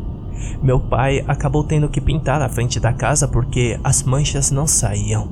Meu 0.62 0.78
pai 0.78 1.24
acabou 1.26 1.64
tendo 1.64 1.88
que 1.88 1.98
pintar 1.98 2.42
a 2.42 2.48
frente 2.50 2.78
da 2.78 2.92
casa 2.92 3.26
porque 3.26 3.80
as 3.82 4.02
manchas 4.02 4.50
não 4.50 4.66
saíam. 4.66 5.26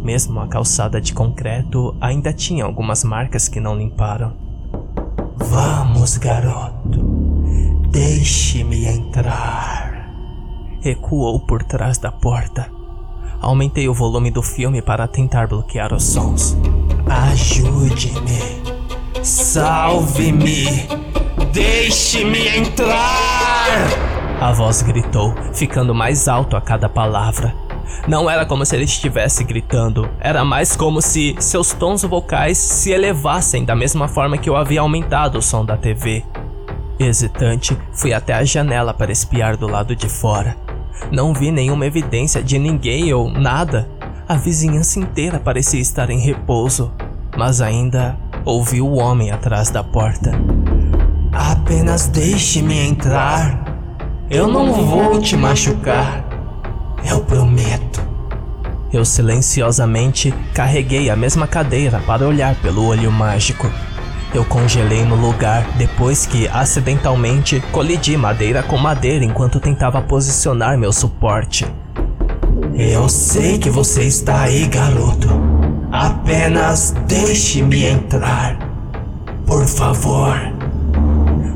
Mesmo 0.00 0.38
a 0.38 0.46
calçada 0.46 1.00
de 1.00 1.12
concreto 1.12 1.96
ainda 2.00 2.32
tinha 2.32 2.64
algumas 2.64 3.02
marcas 3.02 3.48
que 3.48 3.58
não 3.58 3.76
limparam. 3.76 4.32
Vamos, 5.36 6.16
garoto. 6.18 7.00
Deixe-me 7.90 8.84
entrar. 8.84 10.14
Recuou 10.80 11.40
por 11.40 11.64
trás 11.64 11.98
da 11.98 12.12
porta. 12.12 12.78
Aumentei 13.40 13.88
o 13.88 13.94
volume 13.94 14.30
do 14.30 14.42
filme 14.42 14.82
para 14.82 15.08
tentar 15.08 15.46
bloquear 15.46 15.94
os 15.94 16.04
sons. 16.04 16.56
Ajude-me. 17.08 18.60
Salve-me. 19.22 20.86
Deixe-me 21.50 22.58
entrar! 22.58 23.88
A 24.40 24.52
voz 24.52 24.82
gritou, 24.82 25.34
ficando 25.54 25.94
mais 25.94 26.28
alto 26.28 26.54
a 26.54 26.60
cada 26.60 26.88
palavra. 26.88 27.54
Não 28.06 28.28
era 28.28 28.44
como 28.44 28.64
se 28.64 28.76
ele 28.76 28.84
estivesse 28.84 29.42
gritando, 29.42 30.08
era 30.20 30.44
mais 30.44 30.76
como 30.76 31.00
se 31.00 31.34
seus 31.38 31.72
tons 31.72 32.02
vocais 32.02 32.58
se 32.58 32.92
elevassem 32.92 33.64
da 33.64 33.74
mesma 33.74 34.06
forma 34.06 34.38
que 34.38 34.48
eu 34.48 34.56
havia 34.56 34.80
aumentado 34.80 35.38
o 35.38 35.42
som 35.42 35.64
da 35.64 35.76
TV. 35.76 36.24
Hesitante, 36.98 37.76
fui 37.92 38.12
até 38.12 38.34
a 38.34 38.44
janela 38.44 38.92
para 38.92 39.10
espiar 39.10 39.56
do 39.56 39.66
lado 39.66 39.96
de 39.96 40.08
fora. 40.08 40.56
Não 41.10 41.34
vi 41.34 41.50
nenhuma 41.50 41.86
evidência 41.86 42.42
de 42.42 42.58
ninguém 42.58 43.12
ou 43.12 43.30
nada. 43.30 43.88
A 44.28 44.34
vizinhança 44.34 45.00
inteira 45.00 45.40
parecia 45.40 45.80
estar 45.80 46.10
em 46.10 46.20
repouso, 46.20 46.92
mas 47.36 47.60
ainda 47.60 48.16
ouvi 48.44 48.80
o 48.80 48.94
homem 48.94 49.30
atrás 49.30 49.70
da 49.70 49.82
porta. 49.82 50.32
Apenas 51.32 52.06
deixe-me 52.06 52.78
entrar. 52.78 53.64
Eu 54.30 54.46
não 54.46 54.72
vou 54.72 55.20
te 55.20 55.36
machucar. 55.36 56.24
Eu 57.04 57.20
prometo. 57.20 58.00
Eu 58.92 59.04
silenciosamente 59.04 60.34
carreguei 60.52 61.10
a 61.10 61.16
mesma 61.16 61.46
cadeira 61.46 62.00
para 62.00 62.26
olhar 62.26 62.54
pelo 62.56 62.86
olho 62.86 63.10
mágico. 63.10 63.70
Eu 64.32 64.44
congelei 64.44 65.04
no 65.04 65.16
lugar 65.16 65.66
depois 65.76 66.24
que 66.24 66.46
acidentalmente 66.46 67.60
colidi 67.72 68.16
madeira 68.16 68.62
com 68.62 68.76
madeira 68.76 69.24
enquanto 69.24 69.58
tentava 69.58 70.00
posicionar 70.00 70.78
meu 70.78 70.92
suporte. 70.92 71.66
Eu 72.74 73.08
sei 73.08 73.58
que 73.58 73.68
você 73.68 74.04
está 74.04 74.42
aí, 74.42 74.66
garoto. 74.66 75.28
Apenas 75.90 76.94
deixe-me 77.08 77.84
entrar. 77.84 78.56
Por 79.44 79.66
favor. 79.66 80.38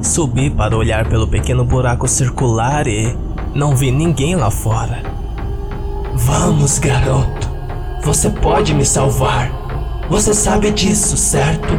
Subi 0.02 0.50
para 0.50 0.76
olhar 0.76 1.08
pelo 1.08 1.28
pequeno 1.28 1.64
buraco 1.64 2.08
circular 2.08 2.88
e 2.88 3.16
não 3.54 3.76
vi 3.76 3.92
ninguém 3.92 4.34
lá 4.34 4.50
fora. 4.50 5.00
Vamos, 6.14 6.80
garoto. 6.80 7.48
Você 8.02 8.28
pode 8.28 8.74
me 8.74 8.84
salvar. 8.84 9.50
Você 10.10 10.34
sabe 10.34 10.72
disso, 10.72 11.16
certo? 11.16 11.72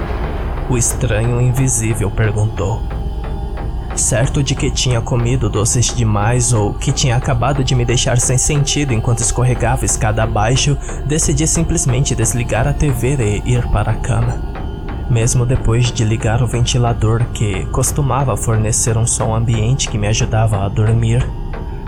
O 0.68 0.78
estranho 0.78 1.40
invisível 1.40 2.10
perguntou. 2.10 2.82
Certo 3.96 4.44
de 4.44 4.56
que 4.56 4.72
tinha 4.72 5.00
comido 5.00 5.50
doces 5.50 5.94
demais 5.96 6.52
ou 6.52 6.74
que 6.74 6.92
tinha 6.92 7.16
acabado 7.16 7.64
de 7.64 7.76
me 7.76 7.86
deixar 7.86 8.18
sem 8.20 8.38
sentido 8.38 8.92
enquanto 8.92 9.20
escorregava 9.20 9.86
escada 9.86 10.24
abaixo, 10.24 10.76
decidi 11.06 11.48
simplesmente 11.48 12.16
desligar 12.16 12.68
a 12.68 12.74
TV 12.74 13.16
e 13.46 13.54
ir 13.54 13.66
para 13.68 13.92
a 13.92 13.96
cama. 13.96 14.38
Mesmo 15.10 15.46
depois 15.46 15.92
de 15.92 16.04
ligar 16.04 16.42
o 16.42 16.48
ventilador 16.48 17.24
que 17.26 17.66
costumava 17.68 18.36
fornecer 18.36 18.98
um 18.98 19.06
som 19.06 19.36
ambiente 19.36 19.88
que 19.88 20.00
me 20.00 20.08
ajudava 20.08 20.66
a 20.66 20.68
dormir, 20.68 21.26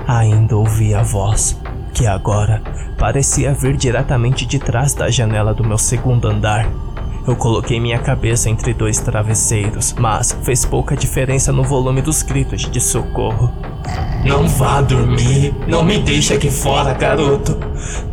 ainda 0.07 0.55
ouvia 0.55 1.00
a 1.00 1.03
voz, 1.03 1.60
que 1.93 2.05
agora 2.05 2.62
parecia 2.96 3.53
vir 3.53 3.75
diretamente 3.75 4.46
de 4.46 4.60
trás 4.60 4.93
da 4.93 5.10
janela 5.10 5.53
do 5.53 5.63
meu 5.63 5.79
segundo 5.79 6.27
andar. 6.27 6.87
Eu 7.27 7.36
coloquei 7.36 7.77
minha 7.77 8.00
cabeça 8.00 8.50
entre 8.50 8.74
dois 8.74 9.01
travesseiros, 9.01 9.93
mas 10.00 10.31
fez 10.43 10.63
pouca 10.63 10.96
diferença 10.96 11.51
no 11.51 11.62
volume 11.62 12.01
dos 12.01 12.24
gritos 12.24 12.62
de 12.62 12.79
socorro. 12.79 13.51
Não 14.24 14.48
vá 14.48 14.79
dormir, 14.79 15.53
não 15.67 15.84
me 15.84 16.00
deixe 16.00 16.34
aqui 16.34 16.50
fora, 16.50 16.93
garoto. 16.93 17.57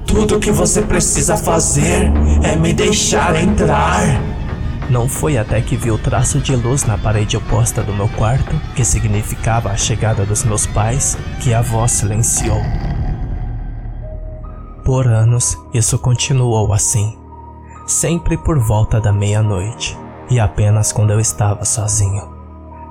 Tudo 0.04 0.40
que 0.40 0.50
você 0.50 0.82
precisa 0.82 1.36
fazer 1.36 2.10
é 2.42 2.56
me 2.56 2.72
deixar 2.72 3.40
entrar. 3.40 4.20
Não 4.90 5.08
foi 5.08 5.38
até 5.38 5.60
que 5.60 5.76
vi 5.76 5.92
o 5.92 5.98
traço 5.98 6.40
de 6.40 6.56
luz 6.56 6.82
na 6.84 6.98
parede 6.98 7.36
oposta 7.36 7.84
do 7.84 7.92
meu 7.92 8.08
quarto, 8.08 8.60
que 8.74 8.84
significava 8.84 9.70
a 9.70 9.76
chegada 9.76 10.26
dos 10.26 10.42
meus 10.42 10.66
pais, 10.66 11.16
que 11.40 11.54
a 11.54 11.62
voz 11.62 11.92
silenciou. 11.92 12.60
Por 14.84 15.06
anos, 15.06 15.56
isso 15.72 15.96
continuou 16.00 16.72
assim 16.72 17.23
sempre 17.86 18.36
por 18.36 18.58
volta 18.58 19.00
da 19.00 19.12
meia-noite, 19.12 19.98
e 20.30 20.40
apenas 20.40 20.92
quando 20.92 21.12
eu 21.12 21.20
estava 21.20 21.64
sozinho. 21.64 22.32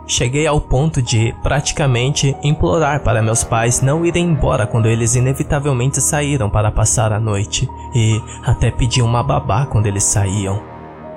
Cheguei 0.06 0.46
ao 0.46 0.60
ponto 0.60 1.02
de 1.02 1.34
praticamente 1.42 2.36
implorar 2.44 3.02
para 3.02 3.22
meus 3.22 3.44
pais 3.44 3.82
não 3.82 4.06
irem 4.06 4.26
embora 4.26 4.68
quando 4.68 4.88
eles 4.88 5.16
inevitavelmente 5.16 6.02
saíram 6.02 6.50
para 6.50 6.72
passar 6.72 7.14
a 7.14 7.20
noite, 7.20 7.70
e 7.96 8.22
até 8.44 8.70
pedi 8.70 9.02
uma 9.02 9.24
babá 9.24 9.66
quando 9.66 9.86
eles 9.86 10.04
saíam. 10.04 10.62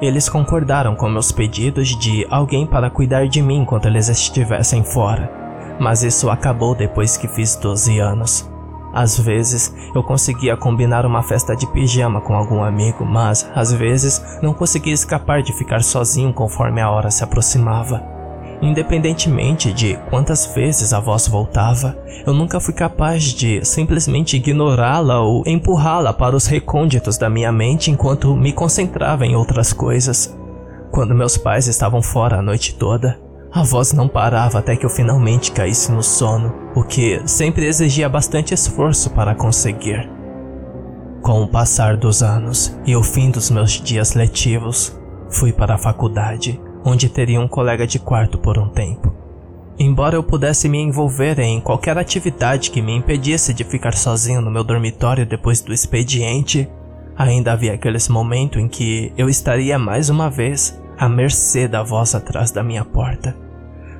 Eles 0.00 0.28
concordaram 0.28 0.94
com 0.94 1.08
meus 1.08 1.32
pedidos 1.32 1.96
de 1.96 2.26
alguém 2.30 2.66
para 2.66 2.90
cuidar 2.90 3.26
de 3.26 3.42
mim 3.42 3.62
enquanto 3.62 3.86
eles 3.86 4.08
estivessem 4.08 4.84
fora, 4.84 5.30
mas 5.80 6.02
isso 6.02 6.30
acabou 6.30 6.74
depois 6.74 7.16
que 7.16 7.26
fiz 7.26 7.56
12 7.56 7.98
anos. 7.98 8.55
Às 8.96 9.18
vezes 9.18 9.74
eu 9.94 10.02
conseguia 10.02 10.56
combinar 10.56 11.04
uma 11.04 11.22
festa 11.22 11.54
de 11.54 11.66
pijama 11.66 12.18
com 12.18 12.34
algum 12.34 12.64
amigo, 12.64 13.04
mas 13.04 13.46
às 13.54 13.70
vezes 13.70 14.24
não 14.40 14.54
conseguia 14.54 14.94
escapar 14.94 15.42
de 15.42 15.52
ficar 15.52 15.82
sozinho 15.82 16.32
conforme 16.32 16.80
a 16.80 16.90
hora 16.90 17.10
se 17.10 17.22
aproximava. 17.22 18.02
Independentemente 18.62 19.70
de 19.70 19.98
quantas 20.08 20.46
vezes 20.46 20.94
a 20.94 20.98
voz 20.98 21.28
voltava, 21.28 21.94
eu 22.26 22.32
nunca 22.32 22.58
fui 22.58 22.72
capaz 22.72 23.22
de 23.24 23.62
simplesmente 23.66 24.38
ignorá-la 24.38 25.20
ou 25.20 25.42
empurrá-la 25.46 26.14
para 26.14 26.34
os 26.34 26.46
recônditos 26.46 27.18
da 27.18 27.28
minha 27.28 27.52
mente 27.52 27.90
enquanto 27.90 28.34
me 28.34 28.50
concentrava 28.50 29.26
em 29.26 29.36
outras 29.36 29.74
coisas. 29.74 30.34
Quando 30.90 31.14
meus 31.14 31.36
pais 31.36 31.66
estavam 31.66 32.00
fora 32.00 32.38
a 32.38 32.42
noite 32.42 32.74
toda, 32.76 33.20
A 33.56 33.62
voz 33.62 33.94
não 33.94 34.06
parava 34.06 34.58
até 34.58 34.76
que 34.76 34.84
eu 34.84 34.90
finalmente 34.90 35.50
caísse 35.50 35.90
no 35.90 36.02
sono, 36.02 36.52
o 36.74 36.82
que 36.82 37.22
sempre 37.24 37.64
exigia 37.64 38.06
bastante 38.06 38.52
esforço 38.52 39.08
para 39.08 39.34
conseguir. 39.34 40.10
Com 41.22 41.40
o 41.40 41.48
passar 41.48 41.96
dos 41.96 42.22
anos 42.22 42.78
e 42.84 42.94
o 42.94 43.02
fim 43.02 43.30
dos 43.30 43.50
meus 43.50 43.80
dias 43.80 44.12
letivos, 44.12 44.94
fui 45.30 45.54
para 45.54 45.76
a 45.76 45.78
faculdade, 45.78 46.60
onde 46.84 47.08
teria 47.08 47.40
um 47.40 47.48
colega 47.48 47.86
de 47.86 47.98
quarto 47.98 48.36
por 48.36 48.58
um 48.58 48.68
tempo. 48.68 49.10
Embora 49.78 50.16
eu 50.16 50.22
pudesse 50.22 50.68
me 50.68 50.78
envolver 50.78 51.38
em 51.38 51.58
qualquer 51.58 51.96
atividade 51.96 52.70
que 52.70 52.82
me 52.82 52.94
impedisse 52.94 53.54
de 53.54 53.64
ficar 53.64 53.94
sozinho 53.94 54.42
no 54.42 54.50
meu 54.50 54.64
dormitório 54.64 55.24
depois 55.24 55.62
do 55.62 55.72
expediente, 55.72 56.68
ainda 57.16 57.54
havia 57.54 57.72
aqueles 57.72 58.06
momentos 58.06 58.60
em 58.60 58.68
que 58.68 59.14
eu 59.16 59.30
estaria 59.30 59.78
mais 59.78 60.10
uma 60.10 60.28
vez 60.28 60.78
à 60.98 61.08
mercê 61.08 61.66
da 61.66 61.82
voz 61.82 62.14
atrás 62.14 62.50
da 62.50 62.62
minha 62.62 62.84
porta. 62.84 63.45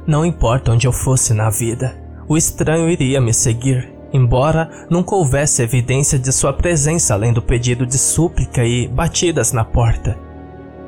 Não 0.07 0.25
importa 0.25 0.71
onde 0.71 0.87
eu 0.87 0.93
fosse 0.93 1.35
na 1.35 1.51
vida, 1.51 1.99
o 2.29 2.37
estranho 2.37 2.89
iria 2.89 3.21
me 3.21 3.35
seguir, 3.35 3.93
embora 4.13 4.71
nunca 4.89 5.17
houvesse 5.17 5.63
evidência 5.63 6.17
de 6.17 6.33
sua 6.33 6.53
presença 6.53 7.13
além 7.13 7.33
do 7.33 7.43
pedido 7.43 7.85
de 7.85 7.99
súplica 7.99 8.65
e 8.65 8.87
batidas 8.87 9.53
na 9.53 9.65
porta. 9.65 10.17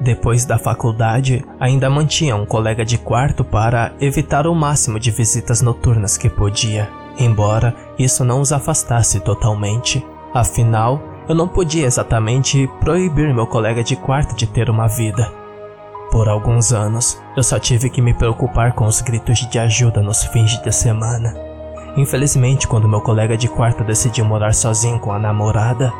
Depois 0.01 0.45
da 0.45 0.57
faculdade, 0.57 1.45
ainda 1.59 1.91
mantinha 1.91 2.37
um 2.37 2.47
colega 2.47 2.85
de 2.85 2.97
quarto 2.97 3.43
para 3.43 3.93
evitar 4.01 4.47
o 4.47 4.55
máximo 4.55 5.01
de 5.01 5.11
visitas 5.11 5.61
noturnas 5.61 6.17
que 6.17 6.31
podia, 6.31 6.89
embora 7.19 7.75
isso 7.99 8.25
não 8.25 8.41
os 8.41 8.53
afastasse 8.53 9.19
totalmente. 9.19 10.05
Afinal, 10.33 11.03
eu 11.29 11.35
não 11.35 11.49
podia 11.49 11.87
exatamente 11.87 12.71
proibir 12.79 13.35
meu 13.35 13.49
colega 13.49 13.83
de 13.83 13.97
quarto 13.97 14.37
de 14.37 14.47
ter 14.47 14.71
uma 14.71 14.87
vida. 14.87 15.48
Por 16.11 16.29
alguns 16.29 16.73
anos, 16.73 17.21
eu 17.37 17.43
só 17.43 17.59
tive 17.59 17.91
que 17.91 18.01
me 18.01 18.15
preocupar 18.15 18.73
com 18.73 18.87
os 18.87 19.01
gritos 19.01 19.39
de 19.39 19.59
ajuda 19.59 20.03
nos 20.03 20.25
fins 20.25 20.61
de 20.63 20.73
semana. 20.73 21.35
Infelizmente, 21.97 22.67
quando 22.67 22.89
meu 22.89 23.01
colega 23.01 23.37
de 23.37 23.49
quarto 23.49 23.85
decidiu 23.85 24.25
morar 24.25 24.55
sozinho 24.55 24.99
com 24.99 25.13
a 25.13 25.19
namorada, 25.19 25.93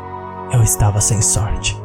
eu 0.51 0.63
estava 0.63 0.99
sem 0.99 1.21
sorte. 1.21 1.79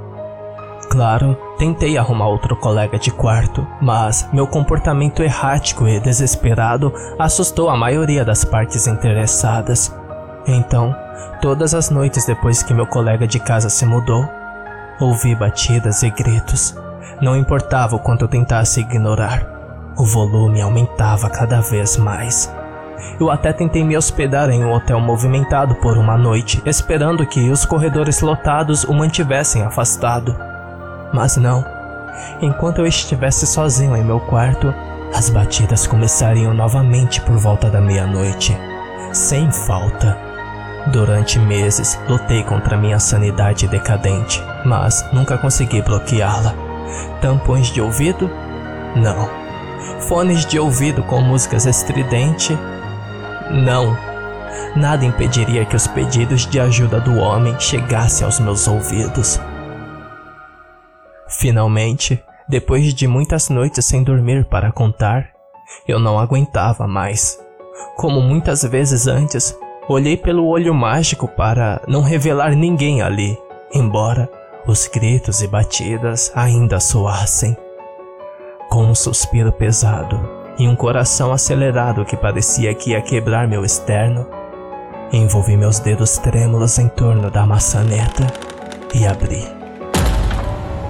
Claro, 0.91 1.37
tentei 1.59 1.99
arrumar 1.99 2.29
outro 2.29 2.57
colega 2.57 2.99
de 2.99 3.11
quarto, 3.11 3.67
mas 3.81 4.29
meu 4.33 4.47
comportamento 4.47 5.23
errático 5.23 5.89
e 5.89 5.99
desesperado 5.99 6.93
assustou 7.19 7.69
a 7.69 7.77
maioria 7.77 8.25
das 8.25 8.45
partes 8.45 8.87
interessadas. 8.87 9.93
Então, 10.47 10.95
todas 11.43 11.75
as 11.75 11.91
noites 11.91 12.25
depois 12.27 12.63
que 12.63 12.73
meu 12.73 12.87
colega 12.87 13.27
de 13.27 13.41
casa 13.41 13.69
se 13.69 13.85
mudou, 13.85 14.25
ouvi 15.01 15.35
batidas 15.35 16.03
e 16.03 16.11
gritos. 16.11 16.77
Não 17.21 17.37
importava 17.37 17.97
o 17.97 17.99
quanto 17.99 18.23
eu 18.23 18.29
tentasse 18.29 18.81
ignorar, 18.81 19.55
o 19.97 20.05
volume 20.05 20.61
aumentava 20.61 21.31
cada 21.31 21.61
vez 21.61 21.97
mais. 21.97 22.53
Eu 23.19 23.31
até 23.31 23.53
tentei 23.53 23.85
me 23.85 23.97
hospedar 23.97 24.51
em 24.51 24.65
um 24.65 24.73
hotel 24.73 24.99
movimentado 25.01 25.75
por 25.77 25.97
uma 25.97 26.17
noite, 26.17 26.63
esperando 26.67 27.27
que 27.27 27.51
os 27.51 27.65
corredores 27.65 28.21
lotados 28.21 28.85
o 28.85 28.93
mantivessem 28.93 29.63
afastado. 29.63 30.37
Mas 31.13 31.37
não. 31.37 31.65
Enquanto 32.41 32.79
eu 32.79 32.87
estivesse 32.87 33.47
sozinho 33.47 33.97
em 33.97 34.05
meu 34.05 34.21
quarto, 34.21 34.75
as 35.15 35.31
batidas 35.31 35.87
começariam 35.87 36.53
novamente 36.53 37.21
por 37.21 37.37
volta 37.37 37.71
da 37.71 37.81
meia-noite, 37.81 38.57
sem 39.13 39.51
falta. 39.53 40.19
Durante 40.89 41.39
meses, 41.39 41.99
lutei 42.09 42.43
contra 42.43 42.77
minha 42.77 42.99
sanidade 42.99 43.69
decadente, 43.69 44.43
mas 44.65 45.05
nunca 45.13 45.39
consegui 45.39 45.81
bloqueá-la. 45.83 46.64
Tampões 47.21 47.69
de 47.69 47.81
ouvido? 47.81 48.31
Não. 48.97 49.29
Fones 50.03 50.45
de 50.45 50.59
ouvido 50.59 51.03
com 51.05 51.21
músicas 51.21 51.67
estridente? 51.67 52.57
Não. 53.51 53.97
Nada 54.77 55.05
impediria 55.05 55.65
que 55.65 55.77
os 55.77 55.87
pedidos 55.87 56.47
de 56.47 56.61
ajuda 56.61 57.01
do 57.01 57.17
homem 57.19 57.59
chegassem 57.59 58.25
aos 58.25 58.41
meus 58.41 58.67
ouvidos. 58.67 59.41
Finalmente, 61.29 62.23
depois 62.49 62.93
de 62.93 63.07
muitas 63.07 63.49
noites 63.49 63.85
sem 63.85 64.03
dormir 64.03 64.45
para 64.45 64.73
contar, 64.73 65.31
eu 65.87 65.99
não 65.99 66.19
aguentava 66.19 66.87
mais. 66.87 67.39
Como 67.97 68.21
muitas 68.21 68.63
vezes 68.63 69.07
antes, 69.07 69.57
olhei 69.89 70.17
pelo 70.17 70.47
olho 70.47 70.75
mágico 70.75 71.27
para 71.27 71.81
não 71.89 72.03
revelar 72.03 72.55
ninguém 72.55 73.03
ali, 73.03 73.39
embora 73.73 74.29
os 74.67 74.87
gritos 74.87 75.43
e 75.43 75.47
batidas 75.47 76.33
ainda 76.35 76.81
soassem. 76.81 77.57
Com 78.71 78.85
um 78.85 78.95
suspiro 78.95 79.53
pesado 79.53 80.19
e 80.59 80.67
um 80.67 80.75
coração 80.75 81.33
acelerado 81.33 82.05
que 82.05 82.17
parecia 82.17 82.75
que 82.75 82.91
ia 82.91 83.03
quebrar 83.03 83.47
meu 83.47 83.65
externo, 83.65 84.27
envolvi 85.13 85.57
meus 85.57 85.79
dedos 85.79 86.19
trêmulos 86.19 86.79
em 86.79 86.89
torno 86.89 87.31
da 87.31 87.47
maçaneta 87.47 88.27
e 88.95 89.07
abri. 89.07 89.54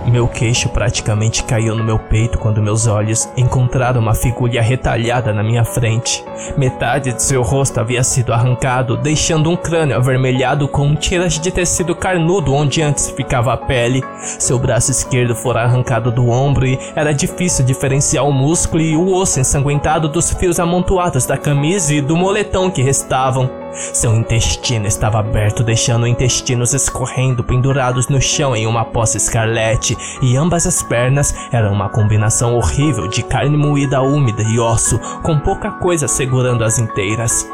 Meu 0.07 0.29
queixo 0.29 0.69
praticamente 0.69 1.43
caiu 1.45 1.75
no 1.75 1.83
meu 1.83 1.99
peito 1.99 2.39
quando 2.39 2.63
meus 2.63 2.87
olhos 2.87 3.29
encontraram 3.37 4.01
uma 4.01 4.15
figura 4.15 4.61
retalhada 4.61 5.33
na 5.33 5.43
minha 5.43 5.65
frente. 5.65 6.23
Metade 6.57 7.13
de 7.13 7.23
seu 7.23 7.43
rosto 7.43 7.81
havia 7.81 8.05
sido 8.05 8.33
arrancado, 8.33 8.97
deixando 8.97 9.51
um 9.51 9.57
crânio 9.57 9.97
avermelhado 9.97 10.69
com 10.69 10.95
tiras 10.95 11.39
de 11.39 11.51
tecido 11.51 11.97
carnudo 11.97 12.53
onde 12.53 12.83
antes 12.83 13.11
ficava 13.11 13.55
a 13.55 13.57
pele. 13.57 14.05
Seu 14.23 14.59
braço 14.59 14.91
esquerdo 14.91 15.35
fora 15.35 15.63
arrancado 15.63 16.13
do 16.13 16.29
ombro 16.29 16.67
e 16.67 16.79
era 16.95 17.13
difícil 17.13 17.65
diferenciar 17.65 18.27
o 18.27 18.33
músculo 18.33 18.83
e 18.83 18.97
o 18.97 19.13
osso 19.13 19.41
ensanguentado 19.41 20.09
dos 20.09 20.33
fios 20.33 20.61
amontoados 20.61 21.27
da 21.27 21.39
camisa 21.39 21.95
e 21.95 22.01
do 22.01 22.17
moletom 22.17 22.71
que 22.71 22.83
restavam. 22.83 23.64
Seu 23.93 24.15
intestino 24.15 24.87
estava 24.87 25.19
aberto, 25.19 25.63
deixando 25.63 26.07
intestinos 26.07 26.75
escorrendo 26.75 27.43
pendurados 27.43 28.09
no 28.09 28.21
chão 28.21 28.55
em 28.55 28.67
uma 28.67 28.85
poça 28.85 29.17
escarlate, 29.17 29.97
e 30.23 30.37
ambas 30.37 30.67
as 30.67 30.83
pernas 30.83 31.35
eram 31.53 31.73
uma 31.73 31.89
combinação 31.89 32.55
horrível 32.55 33.09
de 33.09 33.23
carne 33.23 33.57
moída 33.57 34.01
úmida 34.03 34.43
e 34.43 34.59
osso, 34.59 34.99
com 35.23 35.39
pouca 35.39 35.71
coisa 35.73 36.09
segurando 36.09 36.65
as 36.65 36.79
inteiras. 36.79 37.49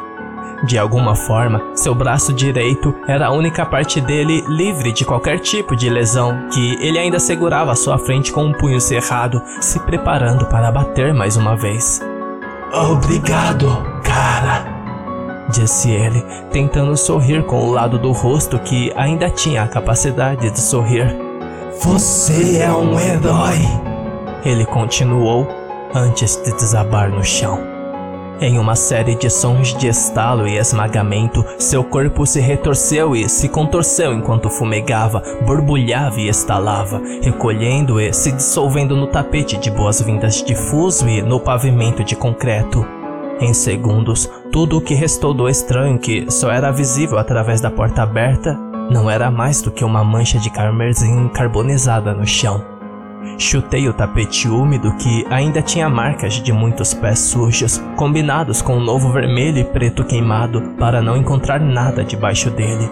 De 0.65 0.77
alguma 0.77 1.15
forma, 1.15 1.63
seu 1.75 1.95
braço 1.95 2.35
direito 2.35 2.95
era 3.09 3.29
a 3.29 3.33
única 3.33 3.65
parte 3.65 3.99
dele 3.99 4.45
livre 4.47 4.93
de 4.93 5.07
qualquer 5.07 5.39
tipo 5.39 5.75
de 5.75 5.89
lesão, 5.89 6.49
que 6.53 6.77
ele 6.85 6.99
ainda 6.99 7.19
segurava 7.19 7.73
à 7.73 7.77
sua 7.77 7.97
frente 7.97 8.31
com 8.31 8.45
um 8.45 8.53
punho 8.53 8.81
cerrado, 8.81 9.43
se 9.61 9.81
preparando 9.81 10.45
para 10.47 10.71
bater 10.71 11.15
mais 11.15 11.37
uma 11.37 11.57
vez. 11.57 12.01
Obrigado, 12.73 13.69
cara 14.05 14.70
disse 15.51 15.91
ele, 15.91 16.25
tentando 16.51 16.97
sorrir 16.97 17.45
com 17.45 17.65
o 17.65 17.73
lado 17.73 17.99
do 17.99 18.13
rosto 18.13 18.59
que 18.59 18.93
ainda 18.97 19.29
tinha 19.29 19.63
a 19.63 19.69
capacidade 19.69 20.51
de 20.51 20.61
sorrir. 20.61 21.15
Você 21.83 22.59
é 22.59 22.73
um 22.73 22.99
herói! 22.99 23.59
Ele 24.45 24.65
continuou 24.65 25.47
antes 25.95 26.37
de 26.37 26.53
desabar 26.53 27.11
no 27.11 27.25
chão. 27.25 27.71
Em 28.43 28.59
uma 28.59 28.75
série 28.75 29.15
de 29.17 29.29
sons 29.29 29.77
de 29.77 29.87
estalo 29.89 30.49
e 30.49 30.57
esmagamento, 30.57 31.45
seu 31.59 31.85
corpo 31.85 32.25
se 32.25 32.41
retorceu 32.41 33.15
e 33.15 33.29
se 33.29 33.51
contorceu 33.51 34.15
enquanto 34.15 34.49
fumegava, 34.49 35.23
borbulhava 35.45 36.19
e 36.19 36.29
estalava, 36.29 37.03
recolhendo 37.23 38.01
e 38.01 38.11
se 38.15 38.33
dissolvendo 38.33 38.97
no 38.97 39.09
tapete 39.09 39.59
de 39.59 39.71
boas-vindas 39.71 40.43
difuso 40.43 41.07
e 41.07 41.21
no 41.21 41.39
pavimento 41.39 42.03
de 42.03 42.17
concreto. 42.17 42.83
Em 43.43 43.53
segundos, 43.53 44.31
tudo 44.53 44.79
o 44.79 44.81
que 44.81 44.95
restou 44.95 45.33
do 45.33 45.49
estranho, 45.49 45.99
que 45.99 46.31
só 46.31 46.51
era 46.51 46.71
visível 46.71 47.19
através 47.19 47.61
da 47.61 47.71
porta 47.71 48.03
aberta, 48.03 48.59
não 48.91 49.09
era 49.09 49.31
mais 49.31 49.63
do 49.63 49.71
que 49.71 49.85
uma 49.85 50.03
mancha 50.03 50.39
de 50.39 50.51
carmesim 50.51 51.29
carbonizada 51.29 52.13
no 52.13 52.27
chão. 52.27 52.65
Chutei 53.39 53.89
o 53.89 53.93
tapete 53.93 54.49
úmido 54.49 54.95
que 54.97 55.25
ainda 55.31 55.63
tinha 55.63 55.89
marcas 55.89 56.35
de 56.35 56.53
muitos 56.53 56.93
pés 56.93 57.19
sujos, 57.21 57.79
combinados 57.97 58.61
com 58.61 58.77
o 58.77 58.81
novo 58.81 59.13
vermelho 59.13 59.59
e 59.59 59.65
preto 59.65 60.05
queimado, 60.05 60.63
para 60.79 61.01
não 61.01 61.17
encontrar 61.17 61.61
nada 61.61 62.05
debaixo 62.05 62.51
dele. 62.51 62.91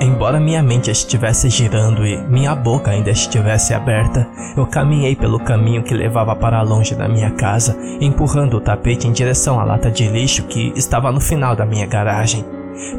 Embora 0.00 0.40
minha 0.40 0.62
mente 0.62 0.90
estivesse 0.90 1.48
girando 1.48 2.06
e 2.06 2.16
minha 2.28 2.54
boca 2.54 2.90
ainda 2.90 3.10
estivesse 3.10 3.72
aberta, 3.72 4.28
eu 4.56 4.66
caminhei 4.66 5.14
pelo 5.16 5.38
caminho 5.38 5.82
que 5.82 5.94
levava 5.94 6.34
para 6.34 6.62
longe 6.62 6.94
da 6.94 7.08
minha 7.08 7.30
casa, 7.30 7.76
empurrando 8.00 8.58
o 8.58 8.60
tapete 8.60 9.06
em 9.06 9.12
direção 9.12 9.58
à 9.60 9.64
lata 9.64 9.90
de 9.90 10.06
lixo 10.08 10.44
que 10.44 10.72
estava 10.76 11.10
no 11.12 11.20
final 11.20 11.54
da 11.56 11.64
minha 11.64 11.86
garagem. 11.86 12.44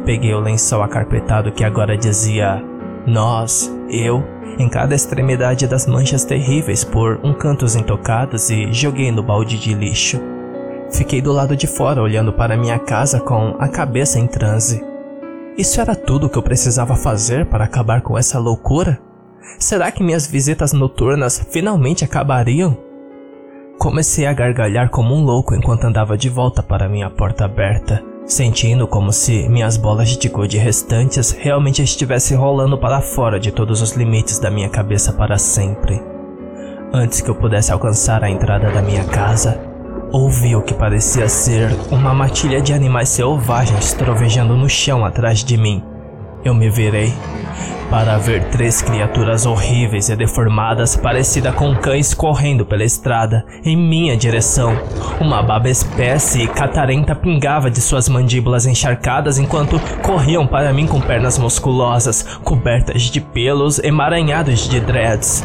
Peguei 0.06 0.34
o 0.34 0.40
lençol 0.40 0.82
acarpetado 0.82 1.52
que 1.52 1.64
agora 1.64 1.98
dizia 1.98 2.64
nós, 3.06 3.72
eu, 3.90 4.24
em 4.58 4.70
cada 4.70 4.96
extremidade 4.96 5.68
das 5.68 5.86
manchas 5.86 6.24
terríveis 6.24 6.84
por 6.84 7.20
um 7.24 7.34
cantos 7.34 7.76
intocados 7.76 8.50
e 8.50 8.72
joguei 8.72 9.12
no 9.12 9.22
balde 9.22 9.60
de 9.60 9.74
lixo. 9.74 10.20
Fiquei 10.92 11.22
do 11.22 11.32
lado 11.32 11.56
de 11.56 11.68
fora 11.68 12.02
olhando 12.02 12.32
para 12.32 12.58
minha 12.58 12.80
casa 12.80 13.20
com 13.20 13.56
a 13.60 13.68
cabeça 13.68 14.18
em 14.18 14.28
transe. 14.28 14.95
Isso 15.58 15.80
era 15.80 15.96
tudo 15.96 16.28
o 16.28 16.30
que 16.30 16.38
eu 16.38 16.44
precisava 16.44 16.98
fazer 16.98 17.46
para 17.46 17.63
acabar 17.63 18.02
com 18.02 18.18
essa 18.18 18.38
loucura? 18.38 19.00
Será 19.58 19.89
que 19.89 20.04
minhas 20.04 20.28
visitas 20.28 20.74
noturnas 20.74 21.39
finalmente 21.50 22.04
acabariam? 22.04 22.78
Comecei 23.78 24.26
a 24.26 24.34
gargalhar 24.34 24.89
como 24.89 25.15
um 25.15 25.24
louco 25.24 25.56
enquanto 25.56 25.86
andava 25.86 26.18
de 26.18 26.28
volta 26.28 26.62
para 26.62 26.89
minha 26.89 27.10
porta 27.10 27.46
aberta, 27.46 28.04
sentindo 28.26 28.86
como 28.86 29.13
se 29.13 29.48
minhas 29.48 29.78
bolas 29.78 30.10
de 30.18 30.28
gude 30.28 30.58
restantes 30.58 31.32
realmente 31.32 31.82
estivessem 31.82 32.36
rolando 32.36 32.78
para 32.78 33.00
fora 33.00 33.39
de 33.39 33.52
todos 33.52 33.82
os 33.82 33.91
limites 33.91 34.39
da 34.39 34.52
minha 34.52 34.68
cabeça 34.70 35.13
para 35.13 35.38
sempre. 35.38 36.02
Antes 36.91 37.22
que 37.22 37.30
eu 37.30 37.36
pudesse 37.36 37.72
alcançar 37.72 38.26
a 38.26 38.30
entrada 38.30 38.72
da 38.72 38.82
minha 38.82 39.06
casa, 39.06 39.58
ouvi 40.15 40.56
o 40.56 40.62
que 40.62 40.73
parecia 40.73 41.28
ser 41.28 41.75
uma 41.91 42.13
matilha 42.13 42.62
de 42.62 42.71
animais 42.71 43.10
selvagens 43.10 43.91
trovejando 43.93 44.56
no 44.56 44.69
chão 44.69 45.04
atrás 45.04 45.43
de 45.43 45.58
mim. 45.58 45.84
Eu 46.43 46.56
me 46.56 46.69
virei 46.69 47.13
para 47.89 48.17
ver 48.17 48.43
três 48.45 48.82
criaturas 48.82 49.45
horríveis 49.45 50.10
e 50.10 50.15
deformadas, 50.15 50.95
parecidas 50.95 51.54
com 51.56 51.76
cães 51.76 52.13
correndo 52.13 52.65
pela 52.65 52.84
estrada 52.84 53.45
em 53.63 53.76
minha 53.76 54.17
direção. 54.17 54.78
Uma 55.19 55.41
baba 55.41 55.69
espécie 55.69 56.43
e 56.43 56.48
catarenta 56.48 57.15
pingava 57.15 57.69
de 57.69 57.82
suas 57.82 58.10
mandíbulas 58.10 58.65
encharcadas 58.65 59.38
enquanto 59.38 59.80
corriam 60.02 60.48
para 60.48 60.74
mim 60.74 60.88
com 60.88 61.00
pernas 61.00 61.38
musculosas, 61.38 62.24
cobertas 62.43 63.04
de 63.04 63.21
pelos 63.21 63.80
emaranhados 63.80 64.67
de 64.67 64.80
dreads. 64.80 65.43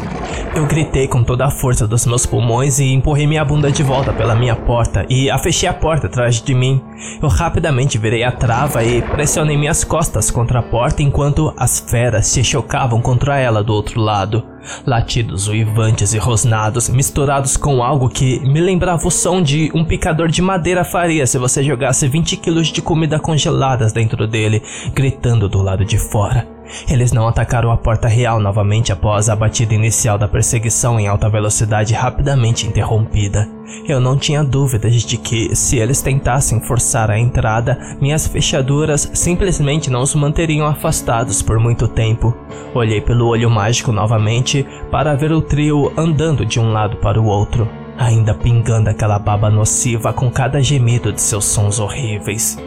Eu 0.55 0.65
gritei 0.65 1.07
com 1.07 1.23
toda 1.23 1.45
a 1.45 1.51
força 1.51 1.87
dos 1.87 2.05
meus 2.05 2.25
pulmões 2.25 2.79
e 2.79 2.91
empurrei 2.91 3.25
minha 3.25 3.45
bunda 3.45 3.71
de 3.71 3.83
volta 3.83 4.11
pela 4.11 4.35
minha 4.35 4.55
porta 4.55 5.05
e 5.09 5.29
a 5.29 5.37
fechei 5.37 5.67
a 5.67 5.73
porta 5.73 6.07
atrás 6.07 6.41
de 6.41 6.53
mim. 6.53 6.81
Eu 7.21 7.29
rapidamente 7.29 7.97
virei 7.97 8.23
a 8.23 8.31
trava 8.31 8.83
e 8.83 9.01
pressionei 9.01 9.57
minhas 9.57 9.83
costas 9.83 10.29
contra 10.29 10.59
a 10.59 10.63
porta 10.63 11.01
enquanto 11.01 11.53
as 11.57 11.79
feras 11.79 12.30
se 12.31 12.43
chocavam 12.43 13.01
contra 13.01 13.37
ela 13.37 13.63
do 13.63 13.73
outro 13.73 13.99
lado. 13.99 14.43
Latidos 14.85 15.47
uivantes 15.47 16.13
e 16.13 16.17
rosnados, 16.17 16.87
misturados 16.87 17.57
com 17.57 17.83
algo 17.83 18.09
que 18.09 18.39
me 18.39 18.61
lembrava 18.61 19.07
o 19.07 19.11
som 19.11 19.41
de 19.41 19.71
um 19.73 19.83
picador 19.83 20.29
de 20.29 20.41
madeira 20.41 20.83
faria 20.83 21.27
se 21.27 21.37
você 21.37 21.63
jogasse 21.63 22.07
20 22.07 22.37
quilos 22.37 22.67
de 22.67 22.81
comida 22.81 23.19
congeladas 23.19 23.91
dentro 23.91 24.27
dele, 24.27 24.61
gritando 24.93 25.49
do 25.49 25.61
lado 25.61 25.83
de 25.83 25.97
fora. 25.97 26.60
Eles 26.89 27.11
não 27.11 27.27
atacaram 27.27 27.71
a 27.71 27.77
porta 27.77 28.07
real 28.07 28.39
novamente 28.39 28.91
após 28.91 29.29
a 29.29 29.35
batida 29.35 29.73
inicial 29.73 30.17
da 30.17 30.27
perseguição 30.27 30.99
em 30.99 31.07
alta 31.07 31.29
velocidade 31.29 31.93
rapidamente 31.93 32.67
interrompida. 32.67 33.47
Eu 33.87 33.99
não 33.99 34.17
tinha 34.17 34.43
dúvidas 34.43 35.01
de 35.01 35.17
que, 35.17 35.55
se 35.55 35.77
eles 35.77 36.01
tentassem 36.01 36.59
forçar 36.61 37.09
a 37.09 37.17
entrada, 37.17 37.97
minhas 37.99 38.27
fechaduras 38.27 39.09
simplesmente 39.13 39.89
não 39.89 40.01
os 40.01 40.13
manteriam 40.13 40.67
afastados 40.67 41.41
por 41.41 41.59
muito 41.59 41.87
tempo. 41.87 42.35
Olhei 42.73 43.01
pelo 43.01 43.27
olho 43.27 43.49
mágico 43.49 43.91
novamente 43.91 44.65
para 44.91 45.15
ver 45.15 45.31
o 45.31 45.41
trio 45.41 45.91
andando 45.97 46.45
de 46.45 46.59
um 46.59 46.71
lado 46.71 46.97
para 46.97 47.19
o 47.19 47.25
outro, 47.25 47.67
ainda 47.97 48.33
pingando 48.33 48.89
aquela 48.89 49.19
baba 49.19 49.49
nociva 49.49 50.13
com 50.13 50.29
cada 50.29 50.61
gemido 50.61 51.11
de 51.11 51.21
seus 51.21 51.45
sons 51.45 51.79
horríveis. 51.79 52.57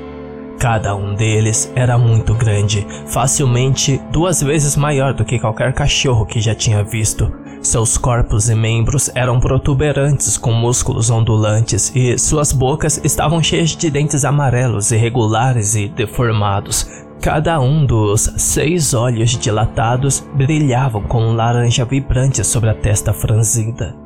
Cada 0.65 0.97
um 0.97 1.15
deles 1.15 1.71
era 1.77 1.99
muito 1.99 2.33
grande, 2.33 2.87
facilmente 3.07 4.01
duas 4.11 4.41
vezes 4.43 4.77
maior 4.77 5.13
do 5.13 5.23
que 5.23 5.39
qualquer 5.39 5.75
cachorro 5.75 6.25
que 6.25 6.41
já 6.41 6.55
tinha 6.55 6.83
visto. 6.83 7.31
Seus 7.61 7.99
corpos 7.99 8.49
e 8.49 8.55
membros 8.55 9.11
eram 9.15 9.39
protuberantes 9.39 10.39
com 10.39 10.53
músculos 10.53 11.11
ondulantes 11.11 11.93
e 11.95 12.17
suas 12.17 12.51
bocas 12.51 12.99
estavam 13.05 13.43
cheias 13.43 13.77
de 13.77 13.91
dentes 13.91 14.25
amarelos 14.25 14.91
irregulares 14.91 15.75
e 15.75 15.87
deformados. 15.87 17.05
Cada 17.21 17.61
um 17.61 17.85
dos 17.85 18.23
seis 18.39 18.95
olhos 18.95 19.33
dilatados 19.33 20.27
brilhavam 20.33 21.03
com 21.03 21.27
um 21.27 21.37
laranja 21.37 21.85
vibrante 21.85 22.43
sobre 22.43 22.71
a 22.71 22.75
testa 22.75 23.13
franzida. 23.13 24.04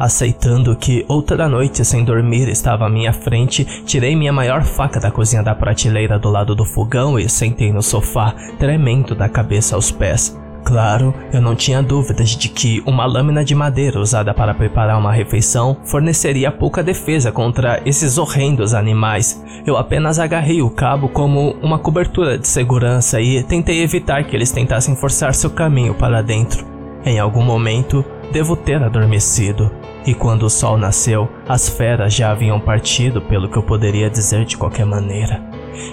Aceitando 0.00 0.74
que 0.74 1.04
outra 1.06 1.46
noite 1.46 1.84
sem 1.84 2.02
dormir 2.02 2.48
estava 2.48 2.86
à 2.86 2.88
minha 2.88 3.12
frente, 3.12 3.66
tirei 3.84 4.16
minha 4.16 4.32
maior 4.32 4.64
faca 4.64 4.98
da 4.98 5.10
cozinha 5.10 5.42
da 5.42 5.54
prateleira 5.54 6.18
do 6.18 6.30
lado 6.30 6.54
do 6.54 6.64
fogão 6.64 7.18
e 7.18 7.28
sentei 7.28 7.70
no 7.70 7.82
sofá, 7.82 8.34
tremendo 8.58 9.14
da 9.14 9.28
cabeça 9.28 9.76
aos 9.76 9.90
pés. 9.90 10.34
Claro, 10.64 11.14
eu 11.30 11.42
não 11.42 11.54
tinha 11.54 11.82
dúvidas 11.82 12.30
de 12.30 12.48
que 12.48 12.82
uma 12.86 13.04
lâmina 13.04 13.44
de 13.44 13.54
madeira 13.54 14.00
usada 14.00 14.32
para 14.32 14.54
preparar 14.54 14.98
uma 14.98 15.12
refeição 15.12 15.76
forneceria 15.84 16.50
pouca 16.50 16.82
defesa 16.82 17.30
contra 17.30 17.82
esses 17.84 18.16
horrendos 18.16 18.72
animais. 18.72 19.44
Eu 19.66 19.76
apenas 19.76 20.18
agarrei 20.18 20.62
o 20.62 20.70
cabo 20.70 21.10
como 21.10 21.56
uma 21.60 21.78
cobertura 21.78 22.38
de 22.38 22.48
segurança 22.48 23.20
e 23.20 23.42
tentei 23.42 23.82
evitar 23.82 24.24
que 24.24 24.34
eles 24.34 24.50
tentassem 24.50 24.96
forçar 24.96 25.34
seu 25.34 25.50
caminho 25.50 25.92
para 25.92 26.22
dentro. 26.22 26.64
Em 27.04 27.18
algum 27.18 27.42
momento, 27.42 28.02
devo 28.32 28.56
ter 28.56 28.82
adormecido. 28.82 29.70
E 30.06 30.14
quando 30.14 30.44
o 30.44 30.50
sol 30.50 30.78
nasceu, 30.78 31.28
as 31.48 31.68
feras 31.68 32.14
já 32.14 32.30
haviam 32.30 32.58
partido, 32.58 33.20
pelo 33.20 33.48
que 33.48 33.56
eu 33.56 33.62
poderia 33.62 34.08
dizer 34.08 34.44
de 34.44 34.56
qualquer 34.56 34.86
maneira. 34.86 35.42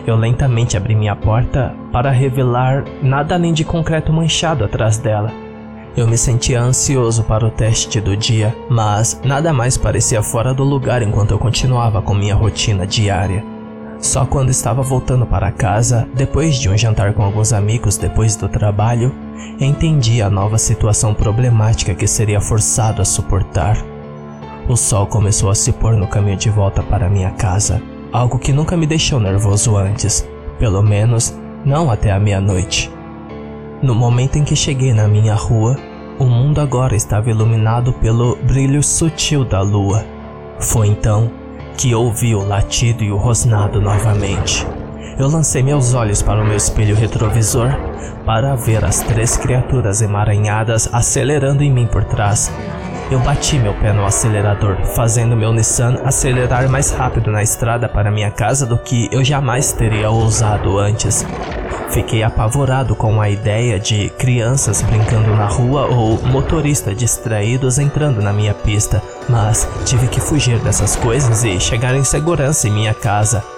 Eu 0.05 0.15
lentamente 0.15 0.77
abri 0.77 0.95
minha 0.95 1.15
porta 1.15 1.75
para 1.91 2.09
revelar 2.11 2.83
nada 3.01 3.35
além 3.35 3.53
de 3.53 3.63
concreto 3.63 4.13
manchado 4.13 4.63
atrás 4.63 4.97
dela. 4.97 5.31
Eu 5.95 6.07
me 6.07 6.17
sentia 6.17 6.61
ansioso 6.61 7.23
para 7.23 7.45
o 7.45 7.49
teste 7.49 7.99
do 7.99 8.15
dia, 8.15 8.55
mas 8.69 9.19
nada 9.25 9.51
mais 9.51 9.77
parecia 9.77 10.21
fora 10.21 10.53
do 10.53 10.63
lugar 10.63 11.01
enquanto 11.01 11.31
eu 11.31 11.39
continuava 11.39 12.01
com 12.01 12.13
minha 12.13 12.35
rotina 12.35 12.85
diária. 12.85 13.43
Só 13.99 14.25
quando 14.25 14.51
estava 14.51 14.83
voltando 14.83 15.25
para 15.25 15.51
casa, 15.51 16.07
depois 16.13 16.57
de 16.57 16.69
um 16.69 16.77
jantar 16.77 17.13
com 17.13 17.23
alguns 17.23 17.51
amigos 17.51 17.97
depois 17.97 18.35
do 18.35 18.47
trabalho, 18.47 19.11
entendi 19.59 20.21
a 20.21 20.29
nova 20.29 20.59
situação 20.59 21.15
problemática 21.15 21.95
que 21.95 22.05
seria 22.05 22.39
forçado 22.39 23.01
a 23.01 23.05
suportar. 23.05 23.75
O 24.67 24.75
sol 24.75 25.07
começou 25.07 25.49
a 25.49 25.55
se 25.55 25.71
pôr 25.71 25.95
no 25.95 26.07
caminho 26.07 26.35
de 26.35 26.49
volta 26.49 26.83
para 26.83 27.09
minha 27.09 27.31
casa, 27.31 27.81
algo 28.11 28.37
que 28.37 28.51
nunca 28.51 28.75
me 28.75 28.85
deixou 28.85 29.17
nervoso 29.17 29.77
antes, 29.77 30.27
pelo 30.59 30.83
menos 30.83 31.33
não 31.63 31.89
até 31.89 32.11
a 32.11 32.19
meia-noite. 32.19 32.91
No 33.81 33.95
momento 33.95 34.37
em 34.37 34.43
que 34.43 34.55
cheguei 34.55 34.93
na 34.93 35.07
minha 35.07 35.35
rua, 35.35 35.77
o 36.19 36.25
mundo 36.25 36.59
agora 36.59 36.95
estava 36.95 37.29
iluminado 37.29 37.93
pelo 37.93 38.35
brilho 38.43 38.83
sutil 38.83 39.45
da 39.45 39.61
lua. 39.61 40.03
Foi 40.59 40.87
então 40.87 41.31
que 41.77 41.95
ouvi 41.95 42.35
o 42.35 42.45
latido 42.45 43.03
e 43.03 43.11
o 43.11 43.17
rosnado 43.17 43.79
novamente. 43.79 44.67
Eu 45.17 45.29
lancei 45.29 45.63
meus 45.63 45.93
olhos 45.93 46.21
para 46.21 46.41
o 46.41 46.45
meu 46.45 46.57
espelho 46.57 46.95
retrovisor 46.95 47.69
para 48.25 48.55
ver 48.55 48.83
as 48.83 48.99
três 48.99 49.37
criaturas 49.37 50.01
emaranhadas 50.01 50.89
acelerando 50.91 51.63
em 51.63 51.71
mim 51.71 51.87
por 51.87 52.03
trás, 52.03 52.51
eu 53.09 53.19
bati 53.19 53.57
meu 53.57 53.73
pé 53.73 53.93
no 53.93 54.05
acelerador, 54.05 54.77
fazendo 54.95 55.35
meu 55.35 55.53
Nissan 55.53 55.99
acelerar 56.03 56.69
mais 56.69 56.91
rápido 56.91 57.31
na 57.31 57.41
estrada 57.41 57.87
para 57.87 58.11
minha 58.11 58.29
casa 58.29 58.65
do 58.65 58.77
que 58.77 59.07
eu 59.11 59.23
jamais 59.23 59.71
teria 59.71 60.09
ousado 60.09 60.77
antes. 60.77 61.25
Fiquei 61.89 62.21
apavorado 62.21 62.95
com 62.95 63.21
a 63.21 63.29
ideia 63.29 63.79
de 63.79 64.09
crianças 64.17 64.81
brincando 64.81 65.35
na 65.35 65.47
rua 65.47 65.85
ou 65.85 66.21
motoristas 66.27 66.95
distraídos 66.97 67.79
entrando 67.79 68.21
na 68.21 68.33
minha 68.33 68.53
pista, 68.53 69.01
mas 69.29 69.67
tive 69.85 70.07
que 70.07 70.19
fugir 70.19 70.59
dessas 70.59 70.95
coisas 70.95 71.43
e 71.45 71.59
chegar 71.59 71.95
em 71.95 72.03
segurança 72.03 72.67
em 72.67 72.71
minha 72.71 72.93
casa. 72.93 73.56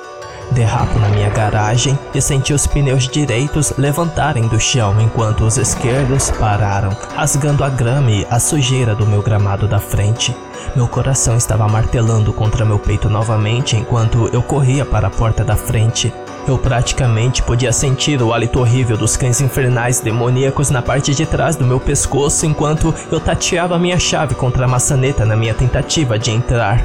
Derrapo 0.51 0.97
na 0.97 1.09
minha 1.09 1.29
garagem 1.29 1.97
e 2.13 2.19
senti 2.19 2.53
os 2.53 2.65
pneus 2.65 3.07
direitos 3.07 3.73
levantarem 3.77 4.47
do 4.47 4.59
chão 4.59 4.99
enquanto 4.99 5.43
os 5.43 5.57
esquerdos 5.57 6.31
pararam, 6.31 6.95
rasgando 7.15 7.63
a 7.63 7.69
grama 7.69 8.09
e 8.09 8.27
a 8.29 8.39
sujeira 8.39 8.95
do 8.95 9.05
meu 9.05 9.21
gramado 9.21 9.67
da 9.67 9.79
frente. 9.79 10.35
Meu 10.75 10.87
coração 10.87 11.37
estava 11.37 11.67
martelando 11.67 12.33
contra 12.33 12.65
meu 12.65 12.79
peito 12.79 13.09
novamente 13.09 13.75
enquanto 13.75 14.27
eu 14.33 14.41
corria 14.41 14.83
para 14.83 15.07
a 15.07 15.11
porta 15.11 15.43
da 15.43 15.55
frente. 15.55 16.11
Eu 16.47 16.57
praticamente 16.57 17.43
podia 17.43 17.71
sentir 17.71 18.21
o 18.21 18.33
hálito 18.33 18.59
horrível 18.59 18.97
dos 18.97 19.15
cães 19.15 19.39
infernais 19.39 19.99
demoníacos 19.99 20.71
na 20.71 20.81
parte 20.81 21.13
de 21.13 21.25
trás 21.25 21.55
do 21.55 21.65
meu 21.65 21.79
pescoço 21.79 22.45
enquanto 22.45 22.93
eu 23.11 23.19
tateava 23.19 23.77
minha 23.77 23.99
chave 23.99 24.33
contra 24.33 24.65
a 24.65 24.67
maçaneta 24.67 25.25
na 25.25 25.35
minha 25.35 25.53
tentativa 25.53 26.17
de 26.17 26.31
entrar. 26.31 26.83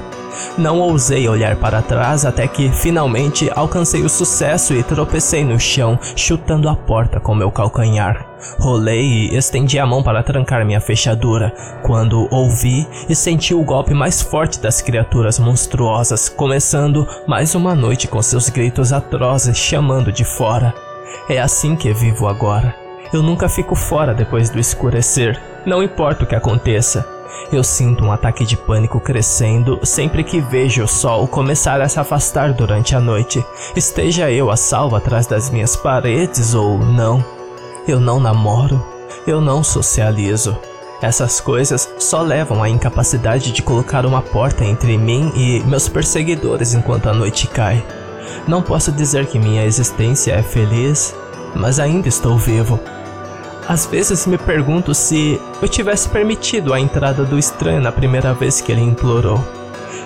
Não 0.57 0.81
ousei 0.81 1.29
olhar 1.29 1.57
para 1.57 1.83
trás 1.83 2.25
até 2.25 2.47
que 2.47 2.71
finalmente 2.71 3.51
alcancei 3.55 4.03
o 4.03 4.09
sucesso 4.09 4.75
e 4.75 4.83
tropecei 4.83 5.45
no 5.45 5.59
chão, 5.59 5.99
chutando 6.17 6.69
a 6.69 6.77
porta 6.77 7.21
com 7.21 7.35
meu 7.35 7.51
calcanhar. 7.51 8.27
Rolei 8.59 9.31
e 9.31 9.37
estendi 9.37 9.79
a 9.79 9.87
mão 9.87 10.03
para 10.03 10.23
trancar 10.23 10.65
minha 10.65 10.81
fechadura, 10.81 11.53
quando 11.83 12.29
ouvi 12.31 12.87
e 13.09 13.15
senti 13.15 13.55
o 13.55 13.65
golpe 13.65 13.95
mais 13.95 14.21
forte 14.21 14.61
das 14.61 14.81
criaturas 14.81 15.39
monstruosas, 15.39 16.29
começando 16.29 17.07
mais 17.27 17.55
uma 17.55 17.75
noite 17.75 18.07
com 18.07 18.21
seus 18.21 18.49
gritos 18.49 18.93
atrozes 18.93 19.57
chamando 19.57 20.13
de 20.13 20.25
fora. 20.25 20.75
É 21.29 21.41
assim 21.41 21.75
que 21.75 21.93
vivo 21.93 22.27
agora. 22.27 22.75
Eu 23.13 23.23
nunca 23.23 23.49
fico 23.49 23.75
fora 23.75 24.13
depois 24.13 24.51
do 24.51 24.59
escurecer, 24.59 25.41
não 25.65 25.83
importa 25.83 26.25
o 26.25 26.27
que 26.27 26.35
aconteça. 26.35 27.14
Eu 27.53 27.63
sinto 27.63 28.05
um 28.05 28.13
ataque 28.13 28.45
de 28.45 28.57
pânico 28.57 28.99
crescendo 29.01 29.79
sempre 29.83 30.25
que 30.25 30.41
vejo 30.41 30.85
o 30.85 30.89
sol 30.89 31.29
começar 31.29 31.81
a 31.81 31.89
se 31.89 32.01
afastar 32.01 32.53
durante 32.53 32.97
a 32.97 33.01
noite, 33.01 33.45
esteja 33.77 34.31
eu 34.31 34.51
a 34.51 34.57
salvo 34.57 34.97
atrás 34.97 35.27
das 35.27 35.51
minhas 35.51 35.77
paredes 35.77 36.55
ou 36.55 36.79
não. 36.79 37.25
Eu 37.87 38.01
não 38.01 38.19
namoro, 38.19 38.83
eu 39.27 39.41
não 39.41 39.63
socializo. 39.63 40.57
Essas 41.03 41.41
coisas 41.41 41.89
só 41.99 42.23
levam 42.23 42.63
à 42.63 42.69
incapacidade 42.69 43.53
de 43.53 43.63
colocar 43.63 44.07
uma 44.07 44.23
porta 44.23 44.65
entre 44.65 44.97
mim 44.97 45.31
e 45.37 45.63
meus 45.65 45.89
perseguidores 45.89 46.73
enquanto 46.73 47.09
a 47.09 47.13
noite 47.13 47.47
cai. 47.47 47.85
Não 48.49 48.63
posso 48.63 48.91
dizer 48.91 49.27
que 49.27 49.39
minha 49.39 49.65
existência 49.65 50.33
é 50.33 50.43
feliz, 50.43 51.15
mas 51.55 51.79
ainda 51.79 52.09
estou 52.09 52.39
vivo. 52.39 52.81
Às 53.67 53.87
vezes 53.87 54.27
me 54.27 54.37
pergunto 54.37 54.95
se 54.95 55.41
eu 55.61 55.69
tivesse 55.69 56.09
permitido 56.09 56.75
a 56.75 56.81
entrada 56.81 57.25
do 57.25 57.39
estranho 57.39 57.81
na 57.81 57.91
primeira 57.91 58.35
vez 58.35 58.61
que 58.61 58.71
ele 58.71 58.83
implorou. 58.83 59.43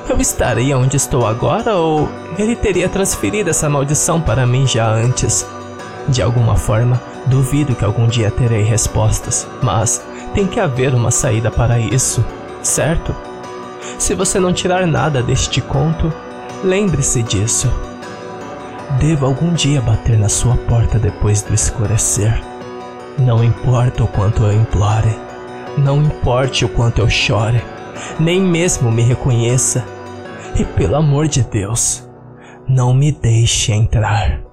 Eu 0.09 0.21
estaria 0.21 0.79
onde 0.79 0.97
estou 0.97 1.27
agora 1.27 1.77
ou 1.77 2.09
ele 2.38 2.55
teria 2.55 2.88
transferido 2.88 3.51
essa 3.51 3.68
maldição 3.68 4.21
para 4.21 4.47
mim 4.47 4.66
já 4.66 4.88
antes? 4.88 5.47
De 6.09 6.23
alguma 6.23 6.57
forma, 6.57 7.03
duvido 7.27 7.75
que 7.75 7.85
algum 7.85 8.07
dia 8.07 8.31
terei 8.31 8.62
respostas, 8.62 9.47
mas 9.61 10.03
tem 10.33 10.47
que 10.47 10.61
haver 10.61 10.94
uma 10.94 11.11
saída 11.11 11.51
para 11.51 11.79
isso, 11.79 12.25
certo? 12.62 13.14
Se 13.99 14.14
você 14.14 14.38
não 14.38 14.53
tirar 14.53 14.87
nada 14.87 15.23
deste 15.23 15.61
conto, 15.61 16.12
lembre-se 16.64 17.23
disso. 17.23 17.71
Devo 18.99 19.27
algum 19.27 19.53
dia 19.53 19.83
bater 19.83 20.16
na 20.16 20.29
sua 20.29 20.57
porta 20.57 20.99
depois 20.99 21.42
do 21.42 21.53
escurecer. 21.53 22.47
Não 23.18 23.42
importa 23.42 24.04
o 24.04 24.07
quanto 24.07 24.44
eu 24.44 24.52
implore, 24.52 25.12
não 25.76 26.02
importe 26.02 26.64
o 26.64 26.68
quanto 26.68 27.00
eu 27.00 27.11
chore, 27.11 27.61
nem 28.18 28.40
mesmo 28.40 28.92
me 28.92 29.02
reconheça. 29.02 29.85
E 30.54 30.64
pelo 30.64 30.96
amor 30.96 31.26
de 31.26 31.42
Deus, 31.42 32.09
não 32.68 32.94
me 32.94 33.11
deixe 33.11 33.72
entrar. 33.72 34.47